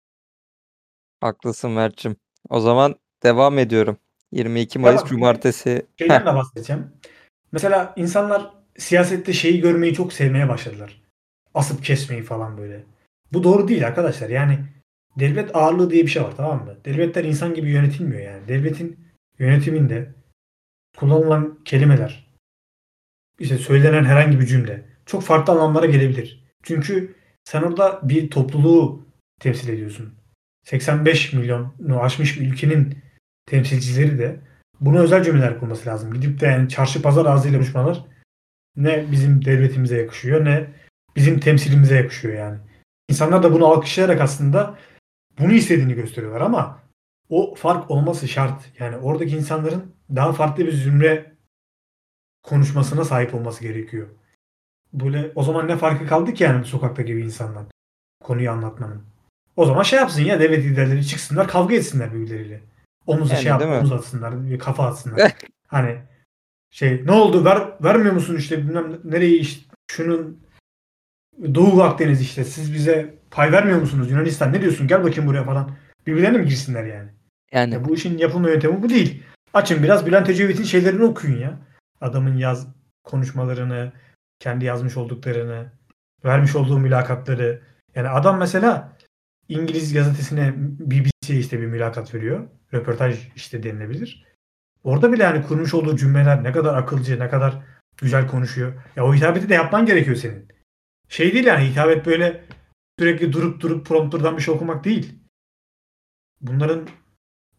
[1.20, 2.16] Haklısın Mert'cim.
[2.48, 3.96] O zaman devam ediyorum.
[4.32, 5.08] 22 Mayıs Devam.
[5.08, 5.86] Cumartesi.
[5.98, 6.92] Şeyden de bahsedeceğim.
[7.52, 11.02] Mesela insanlar siyasette şeyi görmeyi çok sevmeye başladılar.
[11.54, 12.84] Asıp kesmeyi falan böyle.
[13.32, 14.28] Bu doğru değil arkadaşlar.
[14.28, 14.58] Yani
[15.16, 16.76] devlet ağırlığı diye bir şey var tamam mı?
[16.84, 18.48] Devletler insan gibi yönetilmiyor yani.
[18.48, 19.06] Devletin
[19.38, 20.14] yönetiminde
[20.96, 22.26] kullanılan kelimeler,
[23.38, 26.44] işte söylenen herhangi bir cümle çok farklı anlamlara gelebilir.
[26.62, 27.14] Çünkü
[27.44, 29.06] sen orada bir topluluğu
[29.40, 30.14] temsil ediyorsun.
[30.64, 32.98] 85 milyonu aşmış bir ülkenin
[33.46, 34.40] temsilcileri de
[34.80, 36.14] buna özel cümleler kurması lazım.
[36.14, 38.04] Gidip de yani çarşı pazar ağzıyla konuşmalar
[38.76, 40.66] ne bizim devletimize yakışıyor ne
[41.16, 42.58] bizim temsilimize yakışıyor yani.
[43.08, 44.78] İnsanlar da bunu alkışlayarak aslında
[45.38, 46.82] bunu istediğini gösteriyorlar ama
[47.28, 48.62] o fark olması şart.
[48.78, 51.32] Yani oradaki insanların daha farklı bir zümre
[52.42, 54.06] konuşmasına sahip olması gerekiyor.
[54.92, 57.66] Böyle o zaman ne farkı kaldı ki yani bu sokaktaki bir insandan
[58.24, 59.02] konuyu anlatmanın.
[59.56, 62.60] O zaman şey yapsın ya devlet liderleri çıksınlar kavga etsinler birbirleriyle.
[63.06, 65.32] Omuza Yani şey yap, omuz atsınlar, kafa atsınlar.
[65.66, 65.98] hani
[66.76, 70.46] şey ne oldu ver, vermiyor musun işte bilmem nereyi işte şunun
[71.54, 75.70] Doğu Akdeniz işte siz bize pay vermiyor musunuz Yunanistan ne diyorsun gel bakayım buraya falan.
[76.06, 77.10] Birbirlerine mi girsinler yani?
[77.52, 79.22] yani Ya bu işin yapılma yöntemi bu değil.
[79.54, 81.58] Açın biraz Bülent Ecevit'in şeylerini okuyun ya.
[82.00, 82.66] Adamın yaz
[83.04, 83.92] konuşmalarını,
[84.38, 85.72] kendi yazmış olduklarını,
[86.24, 87.62] vermiş olduğu mülakatları.
[87.94, 88.96] Yani adam mesela
[89.48, 92.48] İngiliz gazetesine BBC'ye işte bir mülakat veriyor.
[92.74, 94.25] Röportaj işte denilebilir.
[94.86, 97.62] Orada bile yani kurmuş olduğu cümleler ne kadar akılcı, ne kadar
[97.96, 98.82] güzel konuşuyor.
[98.96, 100.48] Ya o hitabeti de yapman gerekiyor senin.
[101.08, 102.44] Şey değil yani hitabet böyle
[102.98, 105.18] sürekli durup durup prompterdan bir şey okumak değil.
[106.40, 106.88] Bunların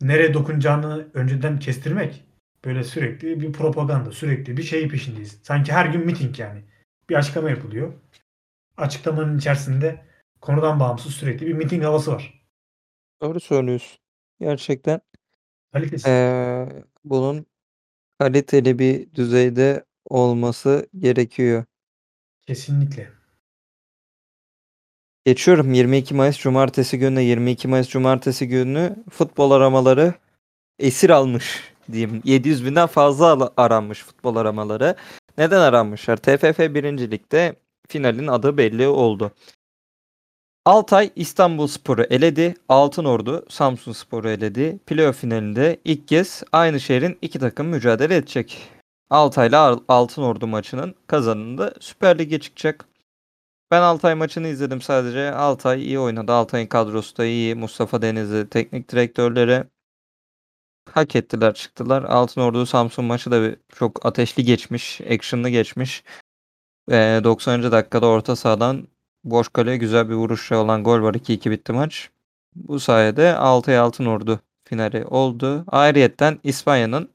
[0.01, 2.23] nereye dokunacağını önceden kestirmek.
[2.65, 5.39] Böyle sürekli bir propaganda, sürekli bir şey peşindeyiz.
[5.43, 6.63] Sanki her gün miting yani.
[7.09, 7.93] Bir açıklama yapılıyor.
[8.77, 10.05] Açıklamanın içerisinde
[10.41, 12.43] konudan bağımsız sürekli bir miting havası var.
[13.21, 13.99] doğru söylüyorsun.
[14.39, 15.01] Gerçekten
[15.73, 16.07] Kalitesi.
[16.09, 17.45] eee, bunun
[18.19, 21.65] kaliteli bir düzeyde olması gerekiyor.
[22.47, 23.09] Kesinlikle.
[25.25, 30.13] Geçiyorum 22 Mayıs Cumartesi gününe 22 Mayıs Cumartesi günü futbol aramaları
[30.79, 32.21] esir almış diyeyim.
[32.25, 34.95] 700 binden fazla al- aranmış futbol aramaları.
[35.37, 36.17] Neden aranmışlar?
[36.17, 37.11] TFF 1.
[37.11, 37.55] Lig'de
[37.89, 39.31] finalin adı belli oldu.
[40.67, 42.55] Altay İstanbul Sporu eledi.
[42.69, 44.79] Altınordu Samsun Sporu eledi.
[44.85, 48.69] Playoff finalinde ilk kez aynı şehrin iki takım mücadele edecek.
[49.09, 52.85] Altay'la Al- Altınordu maçının kazanında Süper Lig'e çıkacak.
[53.71, 55.31] Ben Altay maçını izledim sadece.
[55.31, 56.31] Altay iyi oynadı.
[56.31, 57.55] Altay'ın kadrosu da iyi.
[57.55, 59.63] Mustafa Denizli teknik direktörleri
[60.93, 62.03] hak ettiler çıktılar.
[62.03, 65.01] Altınordu Samsun maçı da çok ateşli geçmiş.
[65.01, 66.03] Action'lı geçmiş.
[66.91, 67.71] Ee, 90.
[67.71, 68.87] dakikada orta sahadan
[69.23, 71.13] boş kaleye güzel bir vuruşla olan gol var.
[71.13, 72.09] 2-2 bitti maç.
[72.55, 75.63] Bu sayede Altay Altınordu finali oldu.
[75.67, 77.09] Ayrıyetten İspanya'nın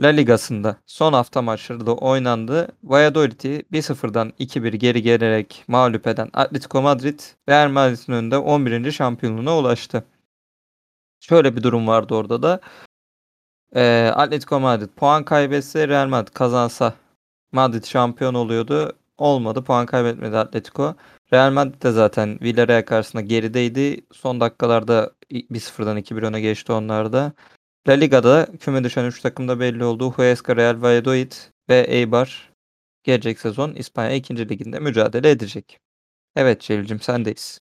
[0.00, 2.68] La Ligası'nda son hafta maçları da oynandı.
[2.84, 8.92] Valladolid'i 1-0'dan 2-1 geri gelerek mağlup eden Atletico Madrid Real Madrid'in önünde 11.
[8.92, 10.04] şampiyonluğuna ulaştı.
[11.20, 12.60] Şöyle bir durum vardı orada da.
[13.74, 16.94] Ee, Atletico Madrid puan kaybetse Real Madrid kazansa
[17.52, 18.92] Madrid şampiyon oluyordu.
[19.18, 19.64] Olmadı.
[19.64, 20.96] Puan kaybetmedi Atletico.
[21.32, 24.06] Real Madrid de zaten Villarreal karşısında gerideydi.
[24.12, 27.32] Son dakikalarda 1-0'dan 2-1 öne geçti onlar da.
[27.88, 30.10] La Liga'da küme düşen 3 takım da belli oldu.
[30.10, 31.32] Huesca, Real Valladolid
[31.68, 32.52] ve Eibar
[33.04, 34.48] gelecek sezon İspanya 2.
[34.48, 35.78] liginde mücadele edecek.
[36.36, 37.60] Evet Celil'cim sendeyiz.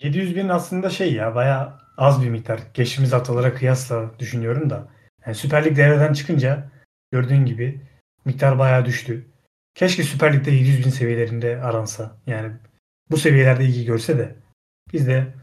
[0.00, 2.60] 700 bin aslında şey ya baya az bir miktar.
[2.74, 4.88] Geçtiğimiz haftalara kıyasla düşünüyorum da.
[5.26, 6.70] Yani Süper Lig devreden çıkınca
[7.12, 7.80] gördüğün gibi
[8.24, 9.31] miktar bayağı düştü.
[9.74, 12.16] Keşke Süper Lig'de 700 bin seviyelerinde aransa.
[12.26, 12.52] Yani
[13.10, 14.36] bu seviyelerde ilgi görse de
[14.92, 15.34] biz de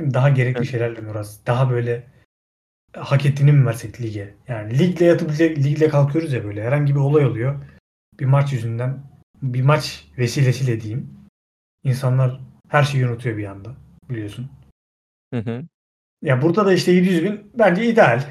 [0.00, 0.70] daha gerekli Evet.
[0.70, 1.46] şeylerle mi uğraşsak?
[1.46, 2.06] Daha böyle
[2.96, 4.34] hak ettiğini mi versek lige?
[4.48, 6.64] Yani ligle yatıp ligle kalkıyoruz ya böyle.
[6.64, 7.64] Herhangi bir olay oluyor.
[8.20, 9.02] Bir maç yüzünden
[9.42, 11.10] bir maç vesilesiyle diyeyim.
[11.84, 13.76] İnsanlar her şeyi unutuyor bir anda
[14.10, 14.50] biliyorsun.
[15.34, 15.62] Hı hı.
[16.22, 18.22] Ya burada da işte 700 bin bence ideal.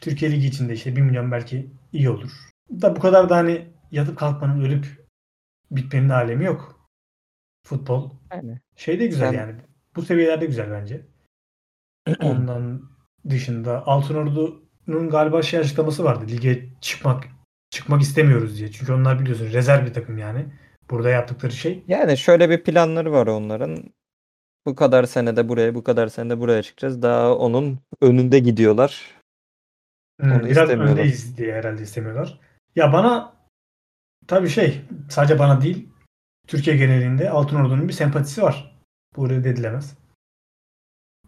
[0.00, 2.30] Türkiye Ligi içinde işte 1 milyon belki iyi olur.
[2.70, 5.01] Da bu kadar da hani yatıp kalkmanın ölüp
[5.76, 6.88] bitmenin alemi yok.
[7.66, 8.60] Futbol Yani.
[8.76, 9.54] şey de güzel Sen- yani.
[9.96, 11.06] Bu seviyelerde güzel bence.
[12.22, 12.82] Ondan
[13.28, 16.24] dışında Altınordu'nun galiba şey açıklaması vardı.
[16.28, 17.24] Lige çıkmak
[17.70, 18.72] çıkmak istemiyoruz diye.
[18.72, 20.46] Çünkü onlar biliyorsun rezerv bir takım yani.
[20.90, 23.84] Burada yaptıkları şey Yani şöyle bir planları var onların.
[24.66, 27.02] Bu kadar senede buraya, bu kadar senede buraya çıkacağız.
[27.02, 29.10] Daha onun önünde gidiyorlar.
[30.20, 30.92] Hmm, Onu biraz istemiyorlar.
[30.92, 32.40] öndeyiz diye herhalde istemiyorlar.
[32.76, 33.32] Ya bana
[34.26, 35.88] tabii şey sadece bana değil
[36.46, 38.78] Türkiye genelinde Altınordu'nun bir sempatisi var.
[39.16, 39.98] Bu reddedilemez.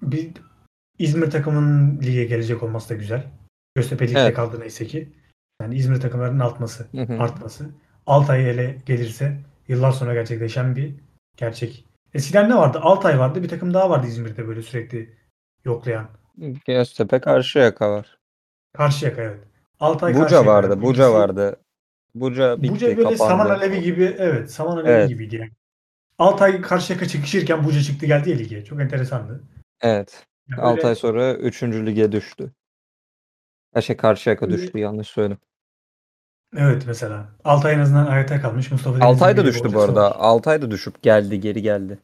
[0.03, 0.33] Bir
[0.99, 3.27] İzmir takımının lige gelecek olması da güzel.
[3.75, 4.35] Göztepe ligde Evet.
[4.37, 5.13] kaldı neyse ki.
[5.63, 7.23] Yani İzmir takımlarının Hı hı.
[7.23, 7.71] artması.
[8.07, 10.95] Altay ele gelirse yıllar sonra gerçekleşen bir
[11.37, 11.85] gerçek.
[12.15, 12.79] Eskiden ne vardı?
[12.83, 13.43] Altay vardı.
[13.43, 15.17] Bir takım daha vardı İzmir'de böyle sürekli
[15.65, 16.09] yoklayan.
[16.67, 18.19] Göztepe Karşıyaka var.
[18.73, 19.45] Karşıyaka evet.
[19.81, 20.47] Altay Buca Karşıyaka.
[20.47, 21.57] vardı, Buca vardı.
[22.15, 23.17] Buca bitti, Buca böyle kapandı.
[23.19, 25.09] saman alevi gibi evet saman alevi Evet.
[25.09, 25.51] gibiydi yani.
[26.19, 28.65] Altay Karşıyaka çıkışırken Buca çıktı geldi ya lige.
[28.65, 29.45] Çok enteresandı.
[29.81, 30.27] Evet.
[30.49, 31.87] Ya 6 böyle- ay sonra 3.
[31.87, 32.51] lige düştü.
[33.75, 35.39] Ha şey Karşıyaka Böyle- düştü yanlış söyledim.
[36.57, 37.29] Evet mesela.
[37.45, 38.71] Altay en azından ayakta kalmış.
[38.71, 40.03] Mustafa Altay da düştü bu arada.
[40.05, 40.13] var.
[40.19, 41.99] Altay da düşüp geldi, geri geldi.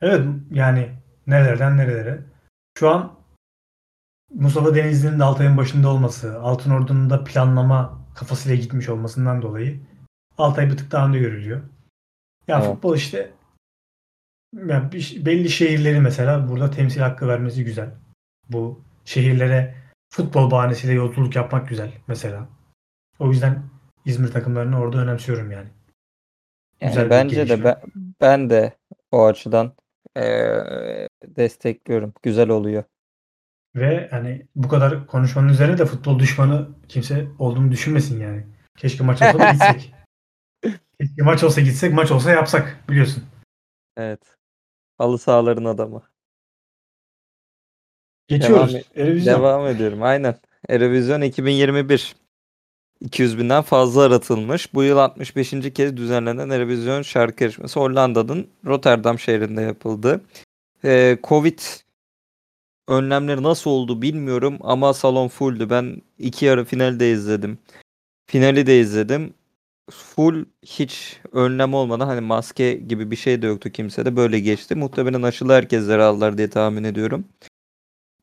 [0.00, 0.90] Evet yani
[1.26, 2.20] nerelerden nerelere.
[2.78, 3.12] Şu an
[4.34, 9.80] Mustafa Denizli'nin de Altay'ın başında olması, Altınordu'nun da planlama kafasıyla gitmiş olmasından dolayı
[10.38, 11.62] Altay bir tık daha önde görülüyor.
[12.48, 12.66] Ya Evet.
[12.66, 13.30] futbol işte
[14.66, 17.90] ya bir- belli şehirleri mesela burada temsil hakkı vermesi güzel.
[18.48, 19.74] Bu şehirlere
[20.10, 22.48] futbol bahanesiyle yolculuk yapmak güzel mesela.
[23.18, 23.62] O yüzden
[24.04, 25.68] İzmir takımlarını orada önemsiyorum yani.
[26.80, 27.76] Yani Güzel bence de ben,
[28.20, 28.76] ben de
[29.10, 29.72] o açıdan
[30.16, 32.12] eee, destekliyorum.
[32.22, 32.84] Güzel oluyor.
[33.76, 38.46] Ve hani bu kadar konuşmanın üzerine de futbol düşmanı kimse olduğunu düşünmesin yani.
[38.78, 39.94] Keşke maç olsa da gitsek.
[41.00, 43.24] Keşke maç olsa gitsek, maç olsa yapsak biliyorsun.
[43.96, 44.36] Evet.
[44.98, 46.02] Halı sahaların adamı.
[48.28, 48.74] Geçiyoruz.
[48.74, 49.34] Devam- Erevizyon.
[49.38, 50.02] Devam ediyorum.
[50.02, 50.34] Aynen.
[50.68, 52.16] Eurovision 2021.
[53.00, 54.74] 200 binden fazla aratılmış.
[54.74, 55.50] Bu yıl 65.
[55.74, 60.20] kez düzenlenen Eurovision şarkı yarışması Hollanda'nın Rotterdam şehrinde yapıldı.
[60.84, 61.58] Ee, Covid
[62.88, 65.70] önlemleri nasıl oldu bilmiyorum ama salon fulldü.
[65.70, 67.58] Ben iki yarı finali de izledim.
[68.26, 69.34] Finali de izledim.
[69.90, 74.16] Full hiç önlem olmadan hani maske gibi bir şey de yoktu kimsede.
[74.16, 74.74] Böyle geçti.
[74.74, 77.24] Muhtemelen aşılı herkesleri aldılar diye tahmin ediyorum.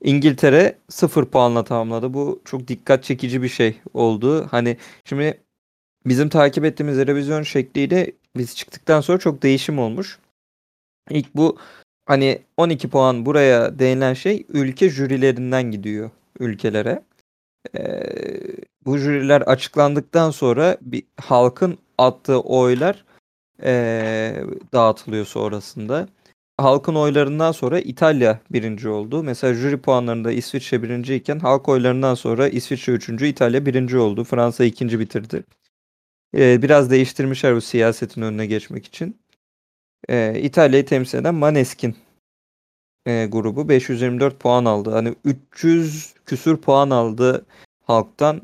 [0.04, 2.14] İngiltere 0 puanla tamamladı.
[2.14, 4.48] Bu çok dikkat çekici bir şey oldu.
[4.52, 5.44] Hani şimdi
[6.06, 10.20] bizim takip ettiğimiz Eurovision şekliyle biz çıktıktan sonra çok değişim olmuş.
[11.10, 11.58] İlk bu
[12.10, 17.04] hani 12 puan buraya değinen şey ülke jürilerinden gidiyor ülkelere.
[17.78, 18.04] Ee,
[18.86, 23.06] bu jüriler açıklandıktan sonra bir halkın attığı oylar
[23.64, 24.44] ee,
[24.74, 26.08] dağıtılıyor sonrasında.
[26.58, 29.24] Halkın oylarından sonra İtalya birinci oldu.
[29.24, 34.24] Mesela jüri puanlarında İsviçre birinciyken halk oylarından sonra İsviçre üçüncü, İtalya birinci oldu.
[34.24, 35.44] Fransa ikinci bitirdi.
[36.38, 39.20] Ee, biraz değiştirmişler bu siyasetin önüne geçmek için.
[40.10, 41.96] Ee, İtalya'yı temsil eden Maneskin
[43.08, 44.92] e, grubu 524 puan aldı.
[44.92, 47.46] Hani 300 küsür puan aldı
[47.84, 48.42] halktan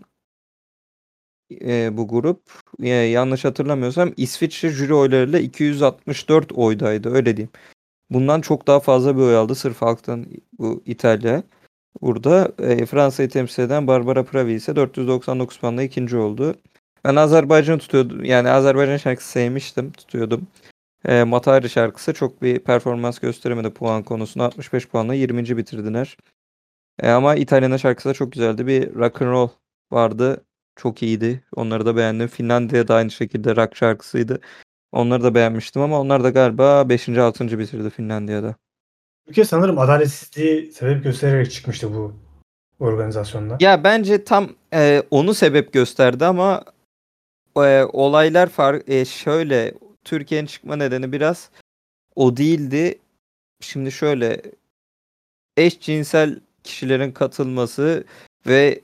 [1.61, 2.41] e, bu grup.
[2.83, 7.51] E, yanlış hatırlamıyorsam İsviçre jüri oylarıyla 264 oydaydı öyle diyeyim.
[8.09, 10.25] Bundan çok daha fazla bir oy aldı sırf halktan
[10.59, 11.43] bu İtalya.
[12.01, 16.55] Burada e, Fransa'yı temsil eden Barbara Pravi ise 499 puanla ikinci oldu.
[17.03, 18.23] Ben Azerbaycan'ı tutuyordum.
[18.23, 20.47] Yani Azerbaycan şarkısı sevmiştim, tutuyordum.
[21.07, 24.45] E, Matari şarkısı çok bir performans gösteremedi puan konusunda.
[24.45, 25.57] 65 puanla 20.
[25.57, 26.17] bitirdiler.
[27.01, 28.67] E, ama İtalya'nın şarkısı da çok güzeldi.
[28.67, 29.49] Bir rock and roll
[29.91, 30.45] vardı.
[30.75, 31.43] Çok iyiydi.
[31.55, 32.27] Onları da beğendim.
[32.27, 34.41] Finlandiya da aynı şekilde rock şarkısıydı.
[34.91, 37.09] Onları da beğenmiştim ama onlar da galiba 5.
[37.09, 37.59] 6.
[37.59, 38.55] bitirdi Finlandiya'da.
[39.27, 42.13] Türkiye sanırım adaletsizliği sebep göstererek çıkmıştı bu
[42.79, 43.57] organizasyonda.
[43.59, 46.63] Ya bence tam e, onu sebep gösterdi ama
[47.57, 49.73] e, olaylar far e, şöyle
[50.05, 51.49] Türkiye'nin çıkma nedeni biraz
[52.15, 52.99] o değildi.
[53.61, 54.41] Şimdi şöyle
[55.57, 58.03] eşcinsel kişilerin katılması
[58.47, 58.81] ve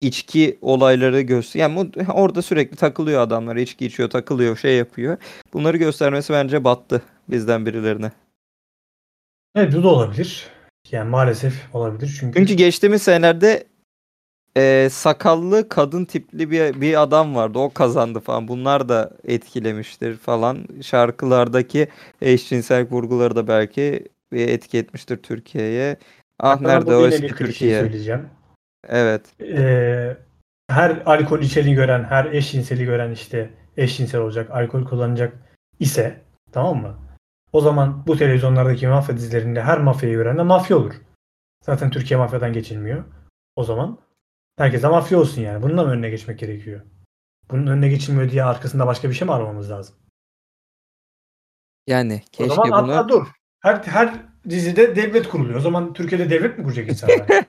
[0.00, 1.60] içki olayları göster.
[1.60, 3.56] Yani orada sürekli takılıyor adamlar.
[3.56, 5.16] içki içiyor, takılıyor, şey yapıyor.
[5.52, 8.12] Bunları göstermesi bence battı bizden birilerine.
[9.54, 10.46] Evet bu da olabilir.
[10.90, 13.64] Yani maalesef olabilir çünkü Çünkü geçtiğimiz senelerde
[14.58, 17.58] e, sakallı kadın tipli bir bir adam vardı.
[17.58, 18.48] O kazandı falan.
[18.48, 20.58] Bunlar da etkilemiştir falan.
[20.82, 21.88] Şarkılardaki
[22.22, 25.96] eşcinsel vurguları da belki bir etki etmiştir Türkiye'ye.
[26.40, 27.80] Ah Hatta nerede o eski Türkiye.
[27.80, 28.28] söyleyeceğim.
[28.88, 29.22] Evet.
[29.42, 30.16] Ee,
[30.70, 35.32] her alkol içeni gören, her eşcinseli gören işte eşcinsel olacak, alkol kullanacak
[35.80, 36.20] ise
[36.52, 36.98] tamam mı?
[37.52, 40.94] O zaman bu televizyonlardaki mafya dizilerinde her mafyayı gören de mafya olur.
[41.64, 43.04] Zaten Türkiye mafyadan geçilmiyor.
[43.56, 43.98] O zaman
[44.58, 45.62] herkes de mafya olsun yani.
[45.62, 46.80] Bunun da mı önüne geçmek gerekiyor?
[47.50, 49.94] Bunun önüne geçilmiyor diye arkasında başka bir şey mi aramamız lazım?
[51.86, 53.26] Yani o keşke zaman bunu hatta dur.
[53.60, 54.14] Her, her
[54.48, 55.58] dizide devlet kuruluyor.
[55.58, 57.26] O zaman Türkiye'de devlet mi kuracak insanlar?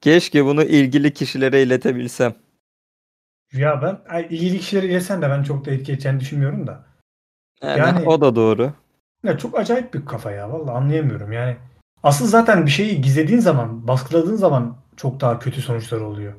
[0.00, 2.34] keşke bunu ilgili kişilere iletebilsem.
[3.52, 6.84] ya ben ay, ilgili kişileri ilesen de ben çok da etki edeceğini düşünmüyorum da.
[7.62, 8.72] Yani, Yani- o da doğru.
[9.24, 10.52] Ya çok acayip bir kafa ya.
[10.52, 11.56] Vallahi anlayamıyorum yani.
[12.02, 16.34] Asıl zaten bir şeyi gizlediğin zaman, baskıladığın zaman çok daha kötü sonuçlar oluyor.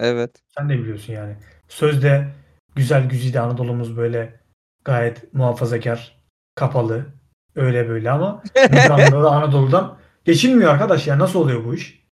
[0.00, 0.42] Evet.
[0.58, 1.36] Sen de biliyorsun yani.
[1.68, 2.28] Sözde
[2.74, 4.40] güzel güzide Anadolu'muz böyle
[4.84, 6.22] gayet muhafazakar,
[6.54, 7.06] kapalı,
[7.54, 11.18] öyle böyle ama da Anadolu'dan geçilmiyor arkadaş ya.
[11.18, 12.06] Nasıl oluyor bu iş?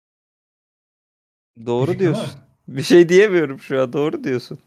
[1.66, 2.26] Doğru var diyorsun.
[2.26, 2.76] mı?
[2.76, 3.92] Bir şey diyemiyorum şu an.
[3.92, 4.58] Doğru diyorsun.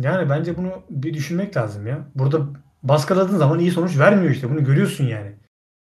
[0.00, 2.08] Yani bence bunu bir düşünmek lazım ya.
[2.14, 2.46] Burada
[2.82, 4.50] baskıladığın zaman iyi sonuç vermiyor işte.
[4.50, 5.32] Bunu görüyorsun yani.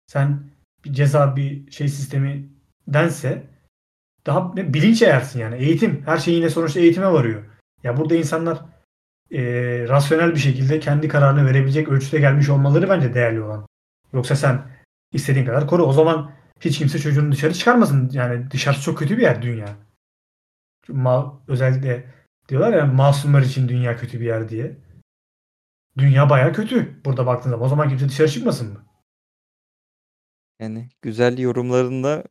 [0.08, 0.44] Sen
[0.86, 2.50] bir ceza bir şey sistemi
[2.88, 3.44] dense
[4.30, 5.56] daha ne- bilinç eğersin yani.
[5.56, 6.02] Eğitim.
[6.06, 7.44] Her şey yine sonuçta eğitime varıyor.
[7.84, 8.60] Ya burada insanlar
[9.30, 13.66] eee, rasyonel bir şekilde kendi kararını verebilecek ölçüde gelmiş olmaları bence değerli olan.
[14.14, 14.62] Yoksa sen
[15.14, 15.86] istediğin kadar koru.
[15.86, 18.10] O zaman hiç kimse çocuğunu dışarı çıkarmasın.
[18.14, 19.76] Yani dışarısı çok kötü bir yer dünya.
[20.88, 22.14] Ma özellikle
[22.50, 24.78] diyorlar ya masumlar için dünya kötü bir yer diye.
[25.98, 27.66] Dünya baya kötü burada baktığın zaman.
[27.66, 28.86] O zaman kimse dışarı çıkmasın mı?
[30.60, 32.24] Yani güzel yorumlarında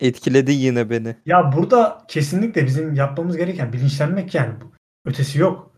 [0.00, 1.16] etkiledi yine beni.
[1.26, 4.54] Ya burada kesinlikle bizim yapmamız gereken bilinçlenmek yani.
[5.04, 5.72] Ötesi yok.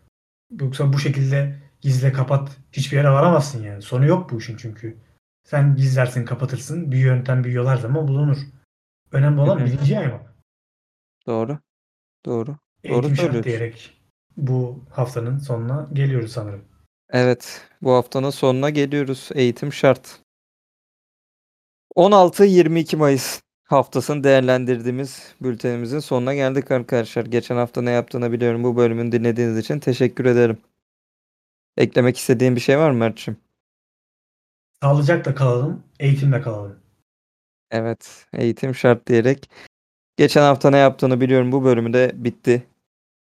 [0.61, 3.81] Yoksa bu şekilde gizle kapat hiçbir yere varamazsın yani.
[3.81, 4.97] Sonu yok bu işin çünkü.
[5.43, 6.91] Sen gizlersin kapatırsın.
[6.91, 8.37] Bir yöntem bir yol her zaman bulunur.
[9.11, 10.35] Önemli olan bilinci yaymak.
[11.27, 11.59] Doğru.
[12.25, 12.57] Doğru.
[12.83, 13.43] Eğitim şart söylüyorsun.
[13.43, 14.01] diyerek
[14.37, 16.65] bu haftanın sonuna geliyoruz sanırım.
[17.09, 19.29] Evet, bu haftanın sonuna geliyoruz.
[19.35, 20.19] Eğitim şart.
[21.95, 27.25] 16-22 Mayıs haftasını değerlendirdiğimiz bültenimizin sonuna geldik arkadaşlar.
[27.25, 28.63] Geçen hafta ne yaptığını biliyorum.
[28.63, 30.57] Bu bölümün dinlediğiniz için teşekkür ederim.
[31.77, 33.37] Eklemek istediğin bir şey var mı Mert'ciğim?
[34.83, 36.79] Sağlıcakla kalalım, eğitimle kalalım.
[37.71, 39.49] Evet, eğitim şart diyerek.
[40.17, 41.51] Geçen hafta ne yaptığını biliyorum.
[41.51, 42.63] Bu bölümü de bitti.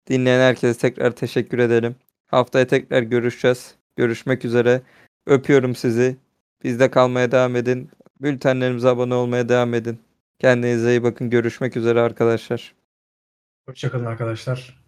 [0.09, 1.95] Dinleyen herkese tekrar teşekkür ederim.
[2.27, 3.75] Haftaya tekrar görüşeceğiz.
[3.95, 4.81] Görüşmek üzere.
[5.25, 6.17] Öpüyorum sizi.
[6.63, 7.89] Bizde kalmaya devam edin.
[8.21, 9.99] Bültenlerimize abone olmaya devam edin.
[10.43, 11.29] Kendinize iyi bakın.
[11.29, 12.75] Görüşmek üzere arkadaşlar.
[13.65, 14.82] Hoşçakalın arkadaşlar.